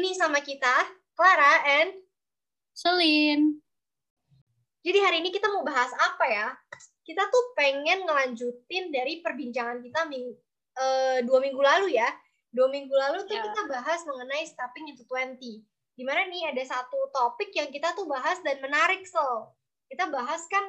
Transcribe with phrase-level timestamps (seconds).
[0.00, 0.72] Nih sama kita,
[1.12, 1.92] Clara and
[2.72, 3.60] Selin.
[4.80, 6.48] Jadi hari ini kita mau bahas apa ya?
[7.04, 10.32] Kita tuh pengen ngelanjutin dari perbincangan kita ming
[10.80, 12.08] uh, dua minggu lalu ya.
[12.48, 13.44] Dua minggu lalu tuh Ya.
[13.44, 15.36] kita bahas mengenai stepping into 20.
[15.92, 19.52] Di mana nih ada satu topik yang kita tuh bahas dan menarik, so.
[19.84, 20.64] Kita bahas kan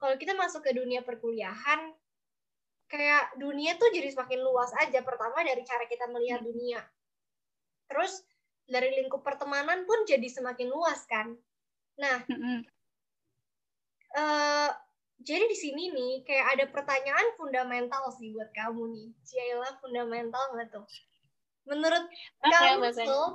[0.00, 1.92] kalau kita masuk ke dunia perkuliahan,
[2.88, 5.04] kayak dunia tuh jadi semakin luas aja.
[5.04, 6.80] Pertama dari cara kita melihat dunia.
[7.92, 8.24] Terus
[8.66, 11.34] dari lingkup pertemanan pun jadi semakin luas kan.
[11.98, 12.24] Nah,
[14.12, 14.70] eh
[15.22, 19.08] jadi di sini nih kayak ada pertanyaan fundamental sih buat kamu nih.
[19.22, 20.86] Ciela fundamental nggak tuh?
[21.66, 22.10] Menurut
[22.42, 23.28] Apa ya kamu tuh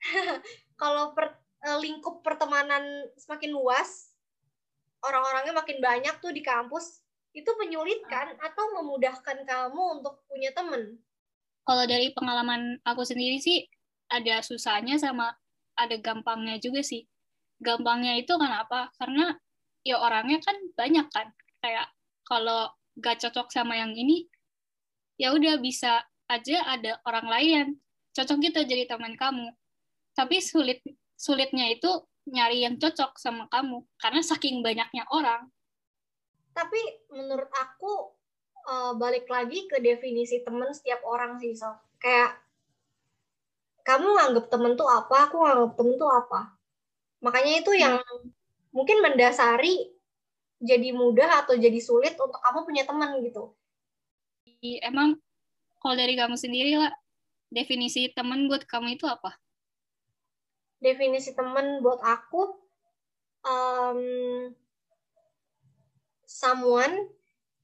[0.80, 2.82] kalau per- eh, lingkup pertemanan
[3.14, 4.10] semakin luas,
[5.04, 10.98] orang-orangnya makin banyak tuh di kampus, itu menyulitkan atau memudahkan kamu untuk punya temen?
[11.62, 13.62] Kalau dari pengalaman aku sendiri sih
[14.10, 15.32] ada susahnya sama
[15.78, 17.06] ada gampangnya juga sih.
[17.62, 18.90] Gampangnya itu kenapa?
[18.98, 19.32] Karena
[19.86, 21.32] ya orangnya kan banyak kan.
[21.62, 21.88] Kayak
[22.26, 24.28] kalau gak cocok sama yang ini,
[25.16, 27.66] ya udah bisa aja ada orang lain
[28.14, 29.54] cocok gitu jadi teman kamu.
[30.14, 30.82] Tapi sulit
[31.14, 31.88] sulitnya itu
[32.30, 35.48] nyari yang cocok sama kamu karena saking banyaknya orang.
[36.52, 36.80] Tapi
[37.14, 37.92] menurut aku
[38.66, 41.70] eh, balik lagi ke definisi temen setiap orang sih, so.
[42.00, 42.40] Kayak
[43.86, 46.40] kamu nganggap temen tuh apa, aku nganggap temen tuh apa.
[47.20, 48.00] Makanya itu yang
[48.70, 49.90] mungkin mendasari
[50.60, 53.56] jadi mudah atau jadi sulit untuk kamu punya teman gitu.
[54.84, 55.16] Emang
[55.80, 56.92] kalau dari kamu sendiri lah,
[57.48, 59.32] definisi teman buat kamu itu apa?
[60.80, 62.60] Definisi temen buat aku,
[63.44, 64.00] um,
[66.28, 67.08] someone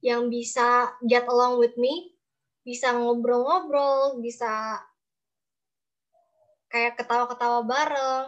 [0.00, 2.16] yang bisa get along with me,
[2.64, 4.80] bisa ngobrol-ngobrol, bisa
[6.72, 8.24] kayak ketawa-ketawa bareng.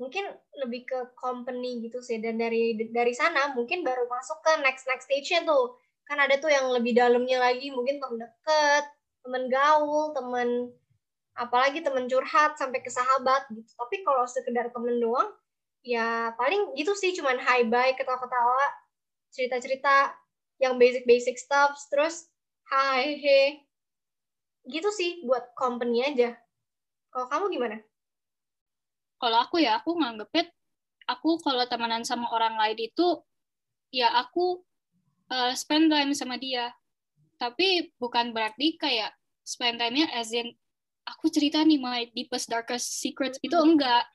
[0.00, 0.24] Mungkin
[0.58, 2.18] lebih ke company gitu sih.
[2.18, 5.78] Dan dari dari sana mungkin baru masuk ke next next stage-nya tuh.
[6.08, 8.84] Kan ada tuh yang lebih dalamnya lagi, mungkin temen deket,
[9.22, 10.74] temen gaul, temen
[11.32, 13.70] apalagi temen curhat sampai ke sahabat gitu.
[13.78, 15.32] Tapi kalau sekedar temen doang,
[15.86, 18.64] ya paling gitu sih cuman hi bye ketawa-ketawa,
[19.32, 20.12] cerita-cerita
[20.60, 22.28] yang basic-basic stuff, terus
[22.68, 23.42] hi he.
[24.66, 26.41] Gitu sih buat company aja.
[27.12, 27.76] Kalau kamu gimana?
[29.20, 30.50] Kalau aku ya, aku nganggepnya,
[31.06, 33.20] aku kalau temenan sama orang lain itu,
[33.94, 34.64] ya aku
[35.30, 36.72] uh, spend time sama dia.
[37.36, 39.12] Tapi bukan berarti kayak
[39.44, 40.50] spend time-nya as in,
[41.06, 44.08] aku cerita nih my deepest, darkest secrets, itu enggak.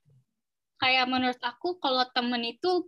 [0.82, 2.84] Kayak menurut aku, kalau temen itu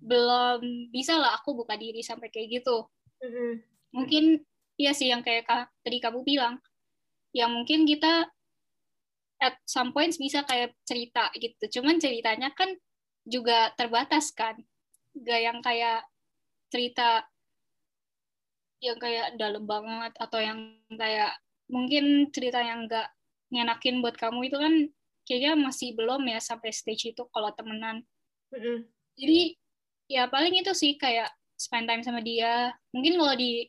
[0.00, 2.88] belum bisa lah aku buka diri sampai kayak gitu.
[3.20, 3.60] Mm-mm.
[3.92, 4.40] mungkin
[4.80, 6.56] iya sih yang kayak ka- tadi kamu bilang
[7.36, 8.32] ya mungkin kita
[9.40, 12.70] at some points bisa kayak cerita gitu cuman ceritanya kan
[13.24, 14.56] juga terbatas kan
[15.16, 16.04] gak yang kayak
[16.70, 17.24] cerita
[18.80, 21.36] yang kayak dalam banget atau yang kayak
[21.68, 23.08] mungkin cerita yang gak
[23.52, 24.74] ngenakin buat kamu itu kan
[25.26, 28.06] kayaknya masih belum ya sampai stage itu kalau temenan
[28.54, 28.86] Mm-mm.
[29.18, 29.58] jadi
[30.10, 31.30] ya paling itu sih kayak
[31.60, 32.72] spend time sama dia.
[32.96, 33.68] Mungkin kalau di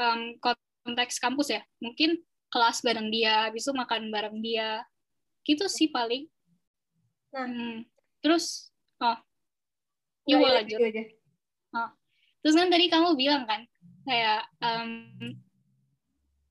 [0.00, 4.82] um, konteks kampus ya, mungkin kelas bareng dia, habis itu makan bareng dia.
[5.42, 6.26] Gitu sih paling.
[7.34, 7.46] Nah.
[7.46, 7.76] Hmm.
[8.24, 9.18] Terus, oh,
[10.26, 10.78] Nggak, yuk ya, lanjut.
[10.82, 11.04] aja.
[12.46, 13.66] Terus kan tadi kamu bilang kan,
[14.06, 15.10] kayak um,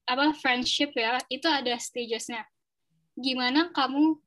[0.04, 2.44] apa friendship ya, itu ada stagesnya.
[3.16, 4.20] Gimana kamu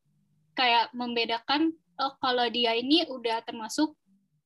[0.56, 3.92] kayak membedakan, oh kalau dia ini udah termasuk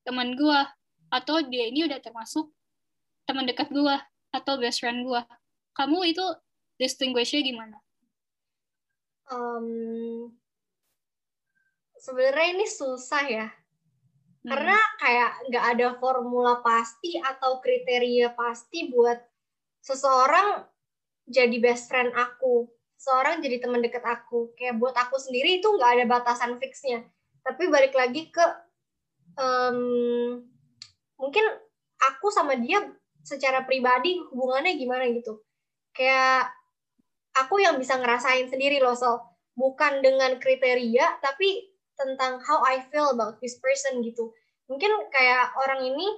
[0.02, 0.66] teman gua
[1.14, 2.50] atau dia ini udah termasuk
[3.22, 4.02] teman dekat gua
[4.34, 5.22] atau best friend gua.
[5.78, 6.26] Kamu itu
[6.82, 7.78] distinguish-nya gimana?
[9.30, 9.66] Em,
[12.02, 13.46] sebenarnya ini susah ya.
[14.42, 14.50] Hmm.
[14.50, 19.22] Karena kayak nggak ada formula pasti atau kriteria pasti buat
[19.78, 20.66] seseorang
[21.30, 22.66] jadi best friend aku,
[22.98, 24.50] seseorang jadi teman dekat aku.
[24.58, 27.06] Kayak buat aku sendiri itu nggak ada batasan fixnya.
[27.46, 28.46] Tapi balik lagi ke
[29.38, 29.78] em,
[31.14, 31.44] mungkin
[32.02, 32.82] aku sama dia
[33.22, 35.38] secara pribadi hubungannya gimana gitu.
[35.94, 36.50] Kayak
[37.36, 39.20] aku yang bisa ngerasain sendiri loh, so
[39.56, 44.32] bukan dengan kriteria, tapi tentang how I feel about this person gitu.
[44.68, 46.08] Mungkin kayak orang ini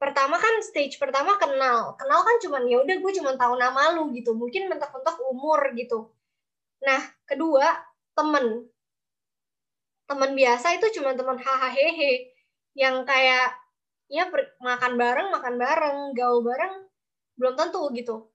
[0.00, 1.94] pertama kan stage pertama kenal.
[2.00, 4.32] Kenal kan cuman ya udah gue cuman tahu nama lu gitu.
[4.32, 6.08] Mungkin mentok-mentok umur gitu.
[6.80, 7.84] Nah, kedua,
[8.16, 8.64] temen.
[10.08, 12.10] Temen biasa itu cuma temen hahaha
[12.74, 13.52] yang kayak
[14.10, 14.26] ya
[14.58, 16.88] makan bareng, makan bareng, gaul bareng
[17.36, 18.29] belum tentu gitu.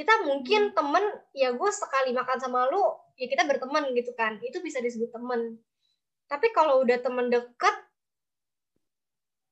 [0.00, 1.04] Kita mungkin temen
[1.36, 2.80] ya gue sekali makan sama lu
[3.20, 4.40] ya kita berteman gitu kan.
[4.40, 5.60] Itu bisa disebut temen.
[6.24, 7.76] Tapi kalau udah temen deket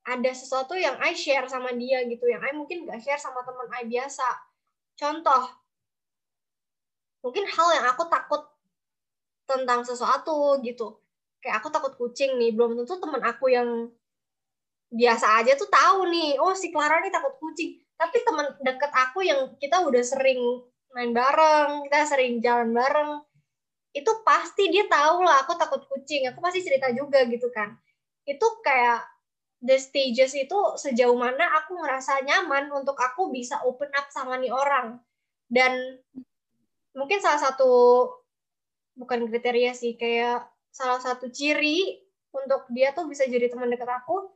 [0.09, 2.25] ada sesuatu yang I share sama dia gitu.
[2.25, 4.25] Yang I mungkin gak share sama teman I biasa.
[4.97, 5.53] Contoh
[7.21, 8.49] mungkin hal yang aku takut
[9.45, 10.97] tentang sesuatu gitu.
[11.45, 13.93] Kayak aku takut kucing nih belum tentu teman aku yang
[14.89, 19.27] biasa aja tuh tahu nih oh si Clara nih takut kucing tapi teman deket aku
[19.27, 20.39] yang kita udah sering
[20.95, 23.21] main bareng kita sering jalan bareng
[23.93, 27.75] itu pasti dia tahu lah aku takut kucing aku pasti cerita juga gitu kan.
[28.23, 29.03] Itu kayak
[29.59, 34.53] the stages itu sejauh mana aku ngerasa nyaman untuk aku bisa open up sama nih
[34.53, 35.01] orang.
[35.49, 35.99] Dan
[36.95, 38.05] mungkin salah satu
[38.95, 41.97] bukan kriteria sih kayak salah satu ciri
[42.35, 44.29] untuk dia tuh bisa jadi teman dekat aku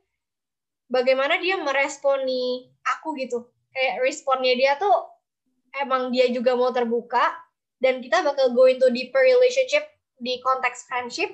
[0.89, 3.47] bagaimana dia meresponi aku gitu.
[3.73, 4.93] Kayak responnya dia tuh
[5.81, 7.33] emang dia juga mau terbuka
[7.81, 9.83] dan kita bakal go into deeper relationship
[10.21, 11.33] di konteks friendship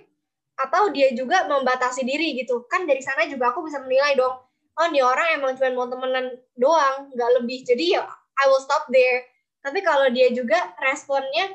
[0.59, 2.63] atau dia juga membatasi diri gitu.
[2.71, 4.49] Kan dari sana juga aku bisa menilai dong
[4.79, 7.67] oh nih orang emang cuma mau temenan doang nggak lebih.
[7.67, 8.07] Jadi ya
[8.39, 9.27] I will stop there.
[9.59, 11.51] Tapi kalau dia juga responnya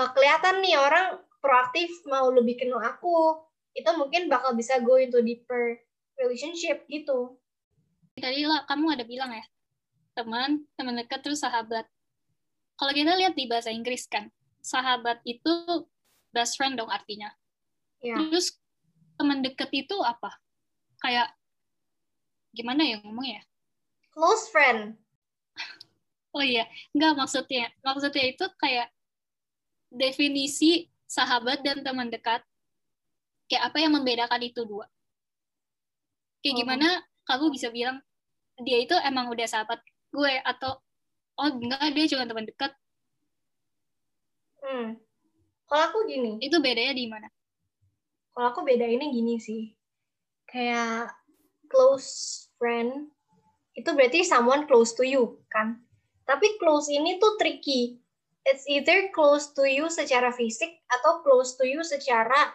[0.00, 3.36] uh, kelihatan nih orang proaktif mau lebih kenal aku
[3.76, 5.76] itu mungkin bakal bisa go into deeper
[6.16, 7.36] relationship gitu
[8.22, 9.42] tadi lah kamu ada bilang ya
[10.14, 11.84] teman teman dekat terus sahabat
[12.78, 14.30] kalau kita lihat di bahasa Inggris kan
[14.62, 15.50] sahabat itu
[16.30, 17.34] best friend dong artinya
[18.02, 18.18] Yeah.
[18.18, 18.58] Terus
[19.14, 20.34] teman deket itu apa?
[20.98, 21.30] Kayak
[22.50, 23.46] gimana ya ngomongnya?
[24.10, 24.98] Close friend.
[26.36, 27.70] oh iya, nggak maksudnya.
[27.86, 28.90] Maksudnya itu kayak
[29.88, 32.42] definisi sahabat dan teman dekat.
[33.46, 34.90] Kayak apa yang membedakan itu dua?
[36.42, 36.58] Kayak oh.
[36.66, 36.88] gimana
[37.22, 38.02] kamu bisa bilang
[38.60, 39.80] dia itu emang udah sahabat
[40.12, 40.76] gue atau
[41.40, 42.72] oh enggak dia cuma teman dekat?
[44.60, 45.00] Hmm.
[45.66, 46.36] Kalau aku gini.
[46.44, 47.32] Itu bedanya di mana?
[48.32, 49.72] kalau aku beda ini gini sih
[50.48, 51.12] kayak
[51.68, 53.12] close friend
[53.76, 55.80] itu berarti someone close to you kan
[56.24, 58.00] tapi close ini tuh tricky
[58.48, 62.52] it's either close to you secara fisik atau close to you secara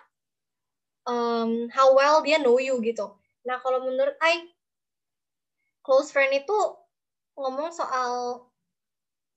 [1.06, 3.14] um, how well dia know you gitu
[3.46, 4.50] nah kalau menurut I
[5.88, 6.58] close friend itu
[7.40, 8.44] ngomong soal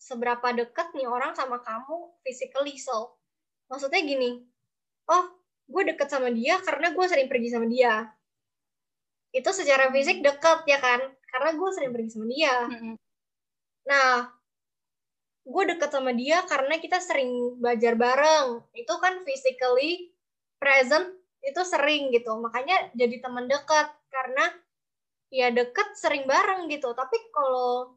[0.03, 3.15] seberapa dekat nih orang sama kamu physically so
[3.71, 4.43] maksudnya gini
[5.07, 8.11] oh gue deket sama dia karena gue sering pergi sama dia.
[9.31, 10.99] Itu secara fisik deket ya kan?
[11.31, 12.55] Karena gue sering pergi sama dia.
[13.87, 14.35] Nah
[15.41, 18.67] gue deket sama dia karena kita sering belajar bareng.
[18.75, 20.11] Itu kan physically
[20.59, 21.15] present
[21.47, 22.35] itu sering gitu.
[22.43, 24.51] Makanya jadi teman dekat karena
[25.31, 26.91] ya deket sering bareng gitu.
[26.93, 27.95] Tapi kalau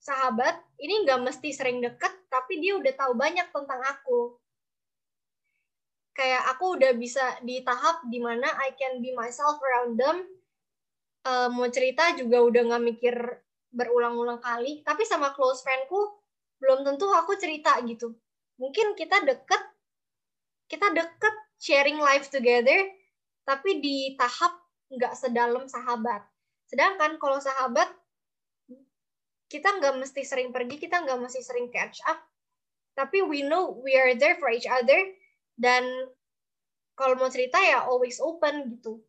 [0.00, 4.40] sahabat ini nggak mesti sering deket tapi dia udah tahu banyak tentang aku.
[6.16, 10.26] Kayak aku udah bisa di tahap di mana I can be myself around them.
[11.20, 13.14] Uh, mau cerita juga udah nggak mikir
[13.70, 14.80] berulang-ulang kali.
[14.82, 16.18] Tapi sama close friendku
[16.60, 18.16] belum tentu aku cerita gitu.
[18.60, 19.62] Mungkin kita deket
[20.70, 22.88] kita deket sharing life together
[23.42, 24.54] tapi di tahap
[24.94, 26.22] nggak sedalam sahabat
[26.70, 27.90] sedangkan kalau sahabat
[29.50, 32.22] kita nggak mesti sering pergi kita nggak mesti sering catch up.
[32.94, 35.10] Tapi we know we are there for each other
[35.58, 35.82] dan
[36.94, 39.02] kalau mau cerita ya always open gitu.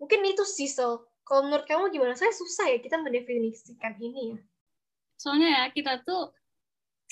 [0.00, 2.16] Mungkin itu sih so kalau menurut kamu gimana?
[2.16, 4.38] Saya susah ya kita mendefinisikan ini ya.
[5.20, 6.32] Soalnya ya kita tuh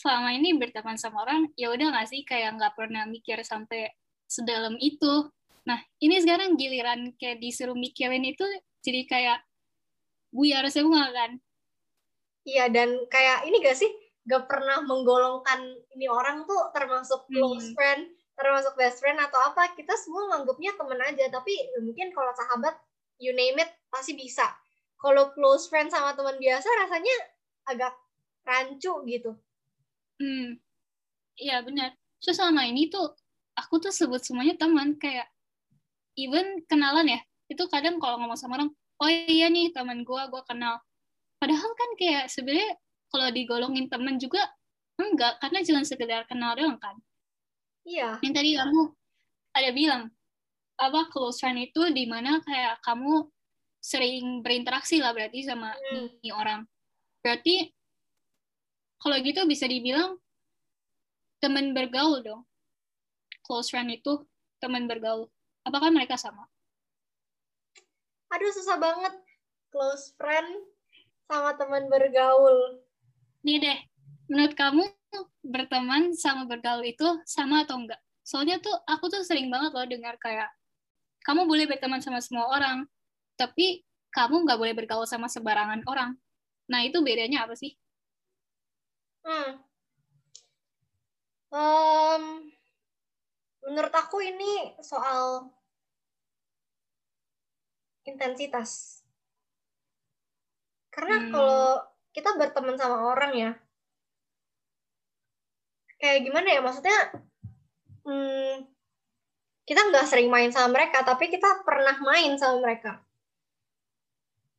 [0.00, 2.24] selama ini berteman sama orang ya udah nggak sih?
[2.24, 3.92] Kayak nggak pernah mikir sampai
[4.24, 5.28] sedalam itu.
[5.68, 8.48] Nah ini sekarang giliran kayak disuruh mikirin itu
[8.80, 9.38] jadi kayak
[10.32, 11.40] buyar semua kan?
[12.48, 13.90] Iya dan kayak ini gak sih?
[14.28, 15.64] Gak pernah menggolongkan
[15.96, 17.76] ini orang tuh termasuk close hmm.
[17.76, 18.02] friend
[18.38, 21.26] termasuk best friend atau apa kita semua nganggapnya temen aja.
[21.26, 22.78] Tapi mungkin kalau sahabat
[23.18, 24.46] you name it pasti bisa.
[25.02, 27.16] Kalau close friend sama teman biasa rasanya
[27.66, 27.94] agak
[28.46, 29.34] rancu gitu.
[30.22, 30.62] Hmm.
[31.34, 31.98] Iya benar.
[32.22, 33.10] So selama ini tuh
[33.58, 34.94] aku tuh sebut semuanya teman.
[35.02, 35.26] Kayak
[36.14, 37.20] even kenalan ya
[37.50, 40.82] itu kadang kalau ngomong sama orang oh iya nih teman gue gue kenal
[41.38, 42.76] padahal kan kayak sebenarnya
[43.08, 44.42] kalau digolongin teman juga
[44.98, 46.98] enggak karena jangan sekedar kenal doang kan
[47.88, 48.20] Iya.
[48.20, 48.82] Yang tadi kamu
[49.56, 50.02] ada bilang
[50.78, 53.26] apa close friend itu di mana kayak kamu
[53.80, 56.20] sering berinteraksi lah berarti sama hmm.
[56.20, 56.68] ini orang.
[57.24, 57.72] Berarti
[59.00, 60.20] kalau gitu bisa dibilang
[61.40, 62.42] teman bergaul dong.
[63.40, 64.20] Close friend itu
[64.60, 65.32] teman bergaul.
[65.64, 66.44] Apakah mereka sama?
[68.28, 69.14] Aduh susah banget
[69.72, 70.48] close friend
[71.28, 72.80] sama teman bergaul.
[73.44, 73.78] Nih deh,
[74.28, 74.84] menurut kamu
[75.44, 78.00] berteman sama bergaul itu sama atau enggak?
[78.24, 80.52] Soalnya tuh aku tuh sering banget loh dengar kayak
[81.24, 82.84] kamu boleh berteman sama semua orang,
[83.36, 86.16] tapi kamu nggak boleh bergaul sama sembarangan orang.
[86.68, 87.76] Nah itu bedanya apa sih?
[89.24, 89.60] Hmm.
[91.48, 92.52] Um,
[93.64, 95.48] menurut aku ini soal
[98.08, 99.02] intensitas.
[100.88, 101.30] Karena hmm.
[101.30, 101.84] kalau
[102.16, 103.50] kita berteman sama orang ya,
[105.98, 106.98] kayak gimana ya maksudnya
[108.06, 108.64] hmm,
[109.66, 113.02] kita nggak sering main sama mereka tapi kita pernah main sama mereka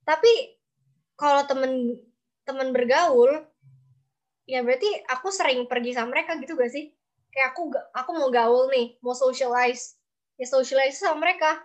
[0.03, 0.59] tapi
[1.15, 1.95] kalau temen
[2.43, 3.47] temen bergaul
[4.45, 6.91] ya berarti aku sering pergi sama mereka gitu gak sih
[7.29, 9.95] kayak aku aku mau gaul nih mau socialize
[10.35, 11.61] ya socialize sama mereka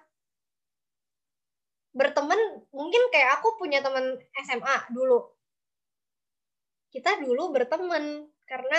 [1.95, 2.39] berteman
[2.75, 5.31] mungkin kayak aku punya teman SMA dulu
[6.91, 8.79] kita dulu berteman karena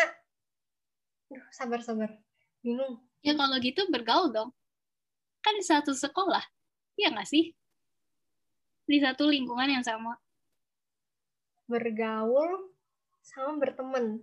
[1.25, 2.13] Duh, sabar sabar.
[2.61, 3.01] Bingung.
[3.25, 4.53] Ya kalau gitu bergaul dong.
[5.41, 6.41] Kan di satu sekolah.
[6.97, 7.53] Iya nggak sih?
[8.85, 10.13] Di satu lingkungan yang sama.
[11.65, 12.69] Bergaul
[13.25, 14.21] sama berteman.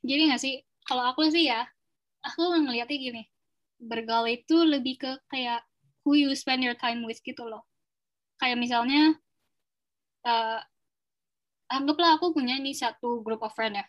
[0.00, 0.64] Jadi nggak sih?
[0.88, 1.68] Kalau aku sih ya,
[2.24, 3.22] aku ngeliatnya gini.
[3.76, 5.65] Bergaul itu lebih ke kayak
[6.06, 7.66] who you spend your time with gitu loh.
[8.38, 9.18] Kayak misalnya,
[10.22, 10.62] uh,
[11.66, 13.86] anggaplah aku punya nih satu group of friend ya.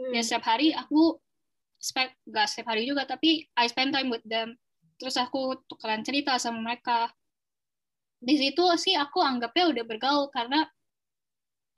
[0.00, 0.16] Hmm.
[0.16, 1.20] ya setiap hari aku
[1.76, 4.56] spend gak setiap hari juga tapi I spend time with them.
[4.96, 7.12] Terus aku tukeran cerita sama mereka.
[8.20, 10.64] Di situ sih aku anggapnya udah bergaul karena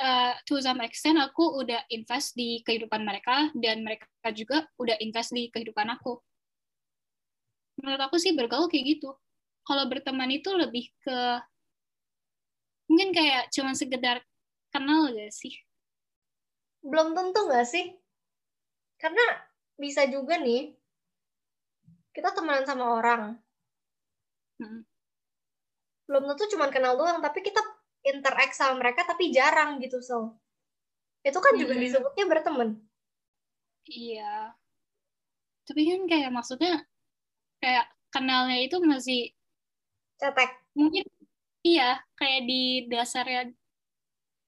[0.02, 5.34] uh, to some extent aku udah invest di kehidupan mereka dan mereka juga udah invest
[5.34, 6.18] di kehidupan aku.
[7.82, 9.14] Menurut aku sih bergaul kayak gitu
[9.62, 11.18] kalau berteman itu lebih ke
[12.90, 14.20] mungkin kayak cuma sekedar
[14.74, 15.54] kenal gak sih
[16.82, 18.02] belum tentu gak sih
[19.02, 19.26] karena
[19.74, 20.70] bisa juga nih,
[22.14, 23.22] kita temenan sama orang.
[24.62, 24.86] Hmm.
[26.06, 27.58] Belum tentu cuma kenal doang, tapi kita
[28.06, 30.38] interact sama mereka tapi jarang gitu, so.
[31.26, 31.82] Itu kan juga hmm.
[31.82, 32.78] disebutnya berteman.
[33.90, 34.54] Iya.
[35.66, 36.86] Tapi kan kayak maksudnya
[37.58, 39.34] kayak kenalnya itu masih
[40.22, 40.50] cetek.
[40.78, 41.02] Mungkin
[41.66, 43.50] iya, kayak di dasarnya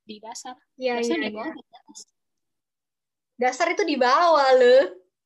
[0.06, 0.54] di dasar.
[0.78, 2.14] Iya, iya, di bawah iya
[3.38, 4.84] dasar itu di bawah loh.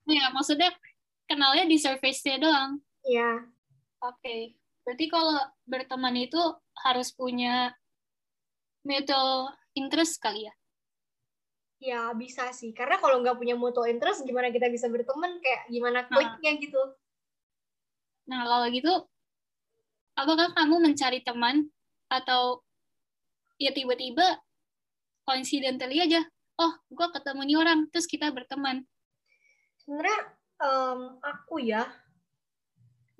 [0.08, 0.72] Iya, maksudnya
[1.28, 2.80] kenalnya di surface-nya doang.
[3.04, 3.44] Iya.
[4.04, 4.16] Oke.
[4.24, 4.40] Okay.
[4.84, 5.36] Berarti kalau
[5.68, 6.40] berteman itu
[6.80, 7.76] harus punya
[8.88, 10.54] mutual interest kali ya?
[11.78, 12.72] Ya, bisa sih.
[12.72, 15.38] Karena kalau nggak punya mutual interest, gimana kita bisa berteman?
[15.44, 16.60] Kayak gimana kliknya nah.
[16.64, 16.82] gitu.
[18.28, 18.92] Nah, kalau gitu,
[20.18, 21.70] apakah kamu mencari teman
[22.10, 22.66] atau
[23.62, 24.42] ya tiba-tiba
[25.22, 26.26] coincidentally aja
[26.58, 28.82] oh gue ketemu nih orang terus kita berteman?
[29.86, 30.20] Sebenarnya
[30.58, 31.86] um, aku ya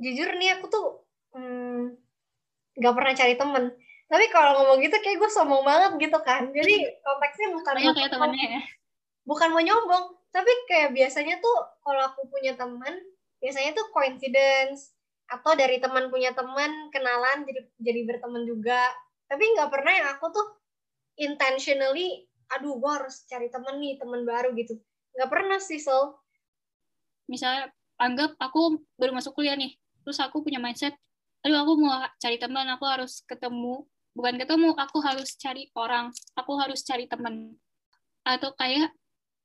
[0.03, 0.87] jujur nih aku tuh
[1.39, 1.95] um,
[2.79, 3.65] gak pernah cari temen
[4.09, 6.49] tapi kalau ngomong gitu kayak gue sombong banget gitu kan.
[6.49, 6.75] Jadi
[7.05, 8.63] konteksnya bukan Banyak kayak temennya ya.
[9.29, 10.05] bukan mau nyombong.
[10.33, 12.97] Tapi kayak biasanya tuh kalau aku punya teman
[13.37, 14.97] biasanya tuh coincidence
[15.29, 18.81] atau dari teman punya teman kenalan jadi jadi berteman juga.
[19.29, 20.47] Tapi nggak pernah yang aku tuh
[21.21, 24.81] intentionally aduh gue harus cari temen nih temen baru gitu.
[25.13, 26.17] Nggak pernah sih Sol.
[27.29, 27.69] Misalnya
[28.01, 30.97] anggap aku baru masuk kuliah nih terus aku punya mindset
[31.45, 33.85] aduh aku mau cari teman aku harus ketemu.
[34.17, 36.09] Bukan ketemu aku harus cari orang
[36.41, 37.53] aku harus cari teman.
[38.25, 38.97] Atau kayak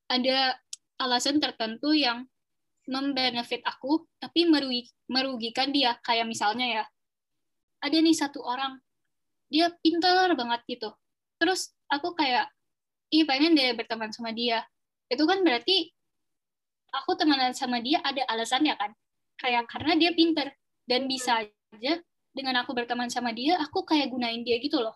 [0.08, 0.56] ada
[0.96, 2.24] alasan tertentu yang
[2.88, 4.48] membenefit aku tapi
[5.08, 5.98] merugikan dia.
[6.04, 6.84] Kayak misalnya ya
[7.84, 8.80] ada nih satu orang
[9.52, 10.90] dia pintar banget gitu.
[11.38, 12.50] Terus aku kayak
[13.14, 14.64] ih pengen deh berteman sama dia.
[15.12, 15.92] Itu kan berarti
[16.94, 18.92] aku temenan sama dia ada alasannya kan?
[19.38, 20.48] Kayak karena dia pinter
[20.88, 21.94] dan bisa aja
[22.34, 24.96] dengan aku berteman sama dia aku kayak gunain dia gitu loh.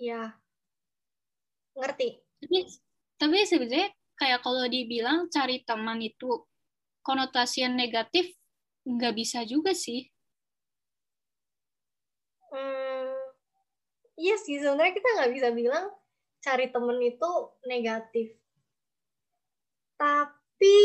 [0.00, 0.32] Ya
[1.74, 2.22] ngerti.
[2.40, 2.58] Tapi
[3.18, 6.46] tapi sebenarnya kayak kalau dibilang cari teman itu
[7.04, 8.32] konotasi yang negatif
[8.88, 10.08] nggak bisa juga sih
[12.48, 13.12] hmm,
[14.16, 15.92] iya sih sebenarnya kita nggak bisa bilang
[16.44, 17.30] cari temen itu
[17.64, 18.36] negatif.
[19.96, 20.76] Tapi,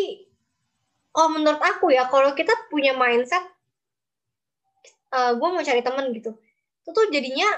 [1.20, 3.44] oh menurut aku ya, kalau kita punya mindset,
[5.12, 6.32] uh, eh, gue mau cari temen gitu,
[6.80, 7.50] itu tuh jadinya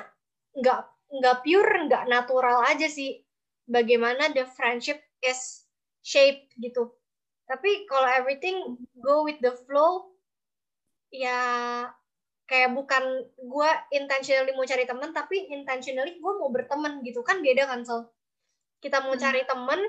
[0.58, 0.80] nggak
[1.22, 3.22] nggak pure, nggak natural aja sih.
[3.70, 5.70] Bagaimana the friendship is
[6.02, 6.90] shaped gitu.
[7.52, 10.16] Tapi kalau everything go with the flow,
[11.12, 11.36] ya
[12.48, 17.20] kayak bukan gue intentionally mau cari temen tapi intentionally gue mau berteman gitu.
[17.28, 18.08] Kan beda kan so
[18.80, 19.24] kita mau hmm.
[19.24, 19.84] cari temen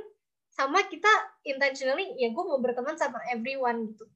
[0.51, 1.09] sama kita
[1.47, 4.11] intentionally ya gue mau berteman sama everyone gitu.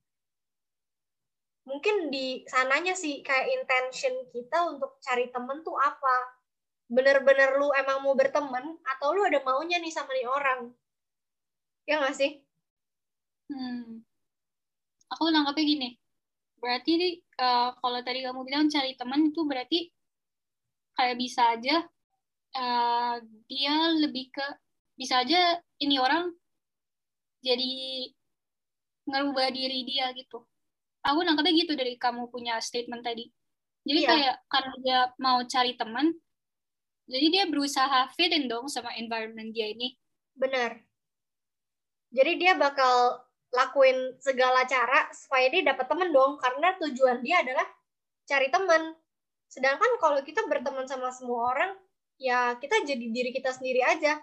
[1.71, 6.35] Mungkin di sananya sih kayak intention kita untuk cari temen tuh apa?
[6.91, 10.75] Bener-bener lu emang mau berteman atau lu ada maunya nih sama nih orang?
[11.87, 12.46] Ya nggak sih
[13.51, 14.03] hmm.
[15.13, 15.89] aku nangkapnya gini.
[16.57, 19.93] Berarti uh, kalau tadi kamu bilang cari teman itu berarti
[20.97, 21.85] kayak bisa aja
[22.57, 24.47] uh, dia lebih ke
[24.97, 26.33] bisa aja ini orang
[27.45, 27.71] jadi
[29.07, 30.43] ngerubah diri dia gitu.
[31.07, 33.31] Aku nangkepnya gitu dari kamu punya statement tadi.
[33.87, 34.09] Jadi iya.
[34.11, 36.11] kayak karena dia mau cari teman
[37.07, 39.95] jadi dia berusaha fit in dong sama environment dia ini.
[40.35, 40.83] Benar
[42.17, 43.21] jadi dia bakal
[43.57, 47.65] lakuin segala cara supaya dia dapat teman dong karena tujuan dia adalah
[48.29, 48.93] cari teman
[49.49, 51.73] sedangkan kalau kita berteman sama semua orang
[52.21, 54.21] ya kita jadi diri kita sendiri aja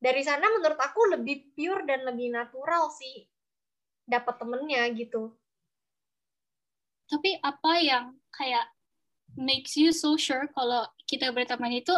[0.00, 3.28] dari sana menurut aku lebih pure dan lebih natural sih
[4.08, 5.36] dapat temennya gitu.
[7.06, 8.64] Tapi apa yang kayak
[9.36, 11.92] makes you so sure kalau kita berteman itu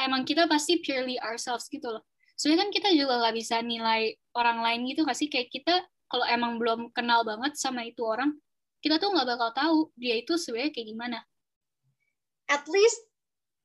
[0.00, 2.04] emang kita pasti purely ourselves gitu loh.
[2.40, 5.28] Soalnya kan kita juga nggak bisa nilai orang lain gitu nggak sih?
[5.28, 8.32] Kayak kita kalau emang belum kenal banget sama itu orang,
[8.80, 11.18] kita tuh nggak bakal tahu dia itu sebenarnya kayak gimana.
[12.48, 13.04] At least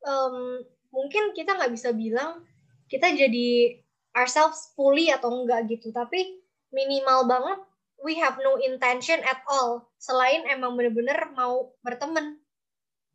[0.03, 0.59] um,
[0.91, 2.43] mungkin kita nggak bisa bilang
[2.91, 3.79] kita jadi
[4.11, 6.43] ourselves fully atau enggak gitu, tapi
[6.75, 7.59] minimal banget
[8.03, 12.43] we have no intention at all selain emang bener-bener mau berteman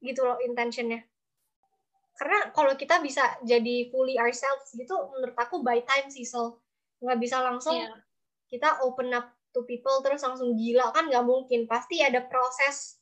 [0.00, 1.04] gitu loh intentionnya
[2.20, 6.60] karena kalau kita bisa jadi fully ourselves gitu menurut aku by time sih so
[7.00, 7.96] nggak bisa langsung yeah.
[8.52, 10.94] kita open up to people terus langsung gila.
[10.94, 11.66] Kan nggak mungkin.
[11.66, 12.98] Pasti ada proses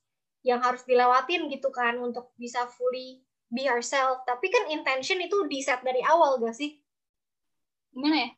[0.47, 3.21] yang harus dilewatin gitu kan untuk bisa fully
[3.53, 4.25] be ourselves.
[4.25, 6.79] Tapi kan intention itu di set dari awal gak sih?
[7.93, 8.31] Gimana ya?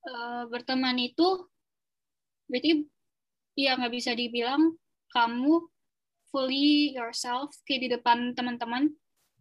[0.00, 1.44] Uh, berteman itu
[2.48, 2.88] berarti
[3.52, 4.72] ya nggak bisa dibilang
[5.12, 5.68] kamu
[6.32, 8.88] fully yourself kayak di depan teman-teman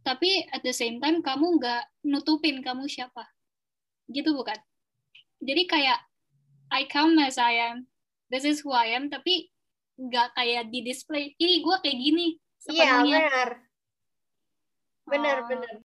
[0.10, 3.30] tapi at the same time kamu nggak nutupin kamu siapa.
[4.10, 4.58] Gitu bukan?
[5.38, 6.02] Jadi kayak
[6.74, 7.86] I come as I am.
[8.34, 9.54] This is who I am tapi
[10.02, 12.28] nggak kayak di display ini gue kayak gini
[12.74, 13.50] iya benar.
[15.06, 15.76] Benar uh, benar.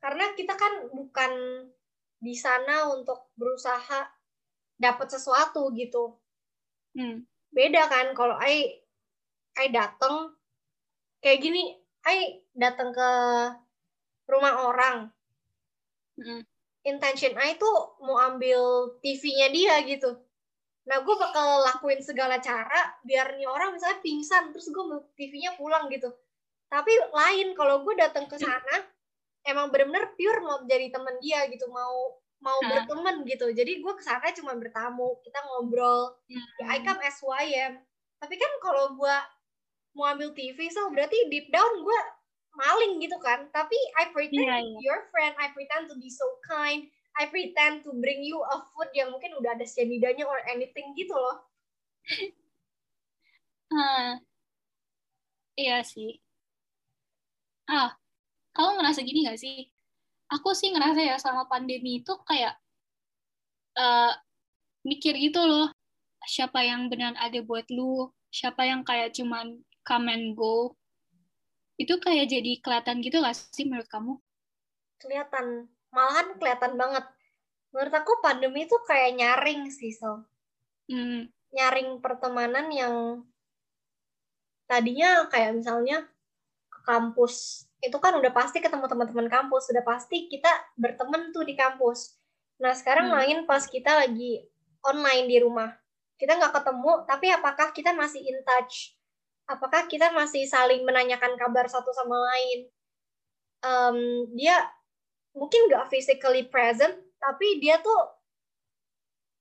[0.00, 1.32] Karena kita kan bukan
[2.16, 4.08] di sana untuk berusaha
[4.80, 6.16] dapat sesuatu gitu.
[6.96, 7.28] Hmm.
[7.52, 8.80] Beda kan kalau I
[9.56, 10.36] I datang
[11.24, 13.10] kayak gini, I datang ke
[14.26, 14.98] rumah orang.
[16.18, 16.42] Hmm.
[16.86, 20.14] Intention I tuh mau ambil TV-nya dia gitu.
[20.86, 25.58] Nah, gue bakal lakuin segala cara biar nih orang misalnya pingsan, terus gue mau TV-nya
[25.58, 26.14] pulang gitu.
[26.70, 28.86] Tapi lain kalau gue datang ke sana,
[29.42, 34.04] emang bener-bener pure mau jadi temen dia gitu, mau mau berteman gitu jadi gue ke
[34.04, 36.48] sana cuma bertamu kita ngobrol hmm.
[36.60, 37.80] ya I come as I am
[38.20, 39.16] tapi kan kalau gue
[39.96, 42.00] mau ambil TV so berarti deep down gue
[42.56, 43.46] maling gitu kan.
[43.52, 44.80] Tapi I pretend yeah, yeah.
[44.82, 45.36] your friend.
[45.38, 46.88] I pretend to be so kind.
[47.16, 51.16] I pretend to bring you a food yang mungkin udah ada cyanidanya or anything gitu
[51.16, 51.38] loh.
[53.72, 54.20] Uh,
[55.58, 56.20] iya sih.
[57.66, 57.96] Ah
[58.56, 59.68] kamu ngerasa gini gak sih?
[60.32, 62.56] Aku sih ngerasa ya sama pandemi itu kayak
[63.76, 64.16] uh,
[64.80, 65.68] mikir gitu loh.
[66.24, 68.08] Siapa yang benar ada buat lu?
[68.32, 70.74] Siapa yang kayak cuman come and go
[71.76, 74.16] itu kayak jadi kelihatan gitu gak sih menurut kamu
[75.00, 77.04] kelihatan malahan kelihatan banget
[77.72, 80.24] menurut aku pandemi itu kayak nyaring sih so
[80.88, 81.28] hmm.
[81.52, 82.94] nyaring pertemanan yang
[84.66, 86.08] tadinya kayak misalnya
[86.72, 91.52] ke kampus itu kan udah pasti ketemu teman-teman kampus, sudah pasti kita berteman tuh di
[91.54, 92.16] kampus.
[92.58, 93.14] Nah sekarang hmm.
[93.14, 94.42] main pas kita lagi
[94.80, 95.70] online di rumah,
[96.16, 98.96] kita nggak ketemu, tapi apakah kita masih in touch?
[99.46, 102.66] Apakah kita masih saling menanyakan kabar satu sama lain?
[103.62, 103.98] Um,
[104.34, 104.58] dia
[105.32, 108.16] mungkin nggak physically present, tapi dia tuh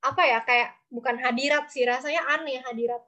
[0.06, 3.02] apa ya kayak bukan hadirat sih rasanya aneh hadirat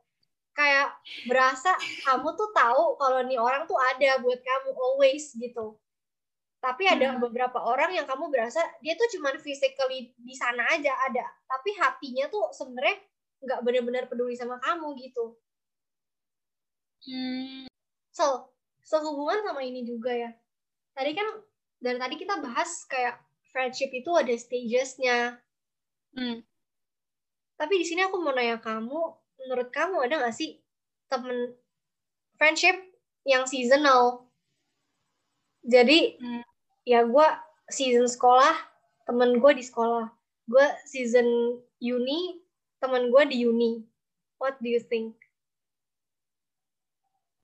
[0.57, 0.89] kayak
[1.29, 5.77] berasa kamu tuh tahu kalau nih orang tuh ada buat kamu always gitu
[6.57, 7.21] tapi ada hmm.
[7.21, 12.25] beberapa orang yang kamu berasa dia tuh cuman physically di sana aja ada tapi hatinya
[12.33, 12.97] tuh sebenarnya
[13.45, 15.37] nggak benar-benar peduli sama kamu gitu
[17.07, 17.65] hmm.
[18.11, 18.51] so
[18.83, 20.31] sehubungan sama ini juga ya
[20.93, 21.27] tadi kan
[21.79, 23.17] dari tadi kita bahas kayak
[23.49, 25.39] friendship itu ada stagesnya
[26.13, 26.43] hmm.
[27.55, 29.01] tapi di sini aku mau nanya kamu
[29.43, 30.59] menurut kamu ada nggak sih
[31.07, 31.55] temen
[32.37, 32.77] friendship
[33.27, 34.27] yang seasonal?
[35.67, 36.43] Jadi hmm.
[36.87, 37.27] ya gue
[37.67, 38.55] season sekolah,
[39.03, 40.15] temen gue di sekolah.
[40.47, 42.39] gue season uni
[42.79, 43.83] teman gue di uni
[44.39, 45.11] what do you think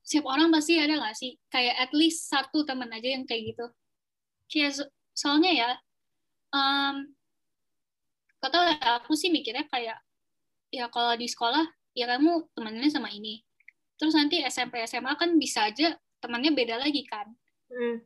[0.04, 1.32] setiap orang pasti ada gak sih?
[1.48, 3.66] Kayak at least satu teman aja yang kayak gitu.
[4.52, 4.84] Kayak so
[5.16, 5.70] soalnya ya
[6.52, 7.08] um,
[8.44, 9.96] kata aku sih mikirnya kayak
[10.68, 11.64] ya kalau di sekolah
[11.96, 13.40] ya kamu temennya sama ini.
[13.96, 17.32] Terus nanti SMP SMA kan bisa aja temannya beda lagi kan.
[17.64, 17.96] Hmm.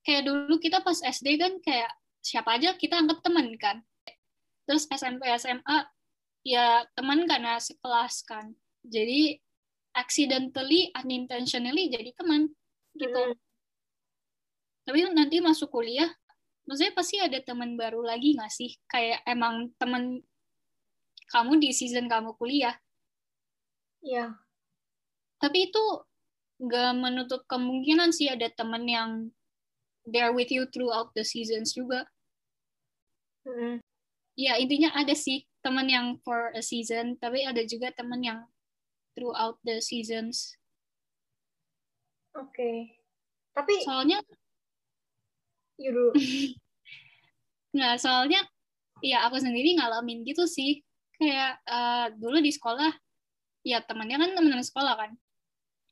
[0.00, 3.82] kayak dulu kita pas SD kan kayak siapa aja kita anggap teman kan.
[4.64, 5.78] Terus SMP SMA
[6.46, 8.54] ya teman karena sekelas kan.
[8.86, 9.38] Jadi
[9.96, 12.52] accidentally unintentionally jadi teman
[12.94, 13.36] gitu mm.
[14.84, 16.12] tapi nanti masuk kuliah
[16.68, 20.20] maksudnya pasti ada teman baru lagi nggak sih kayak emang teman
[21.32, 22.76] kamu di season kamu kuliah
[24.06, 24.38] Iya.
[25.42, 25.84] Tapi itu
[26.62, 29.10] nggak menutup kemungkinan sih ada teman yang
[30.06, 32.06] there with you throughout the seasons juga.
[33.42, 33.82] Mm.
[34.38, 38.46] Ya intinya ada sih teman yang for a season, tapi ada juga teman yang
[39.16, 40.60] throughout the seasons.
[42.36, 42.52] Oke.
[42.52, 42.76] Okay.
[43.56, 44.20] Tapi soalnya
[45.80, 46.12] Yuru.
[47.78, 48.44] nah, soalnya
[49.00, 50.84] ya aku sendiri ngalamin gitu sih.
[51.16, 52.92] Kayak uh, dulu di sekolah
[53.64, 55.10] ya temannya kan teman-teman sekolah kan.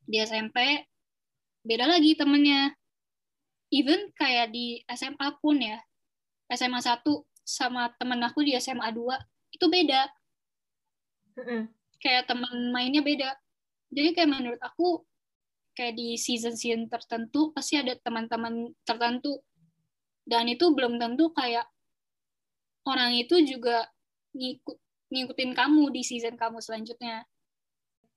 [0.05, 0.85] Di SMP
[1.65, 2.77] beda lagi temennya
[3.73, 5.81] even kayak di SMA pun ya
[6.53, 7.01] SMA 1
[7.41, 10.05] sama temen aku di SMA 2 itu beda.
[12.05, 13.33] Kayak teman mainnya beda.
[13.89, 15.01] Jadi kayak menurut aku
[15.73, 19.41] kayak di season-season tertentu pasti ada teman-teman tertentu.
[20.21, 21.65] Dan itu belum tentu kayak
[22.85, 23.89] orang itu juga
[24.37, 24.77] ngikut
[25.09, 27.25] ngikutin kamu di season kamu selanjutnya.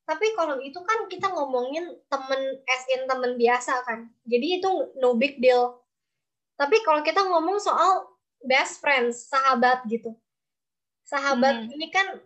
[0.09, 4.09] Tapi kalau itu kan kita ngomongin temen as in temen biasa kan.
[4.25, 4.71] Jadi itu
[5.01, 5.81] no big deal.
[6.57, 8.09] Tapi kalau kita ngomong soal
[8.41, 10.17] best friends sahabat gitu.
[11.05, 11.77] Sahabat hmm.
[11.77, 12.25] ini kan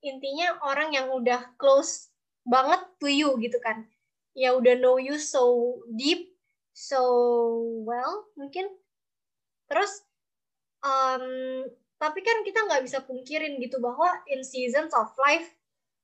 [0.00, 2.12] intinya orang yang udah close
[2.44, 3.84] banget to you gitu kan.
[4.32, 6.32] Ya udah know you so deep
[6.72, 7.02] so
[7.84, 8.68] well mungkin.
[9.68, 10.02] Terus
[10.82, 11.66] um,
[12.00, 15.46] tapi kan kita nggak bisa pungkirin gitu bahwa in seasons of life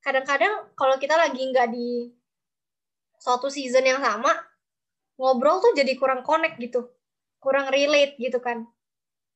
[0.05, 2.13] kadang-kadang kalau kita lagi nggak di
[3.17, 4.29] suatu season yang sama
[5.17, 6.85] ngobrol tuh jadi kurang connect gitu
[7.41, 8.65] kurang relate gitu kan.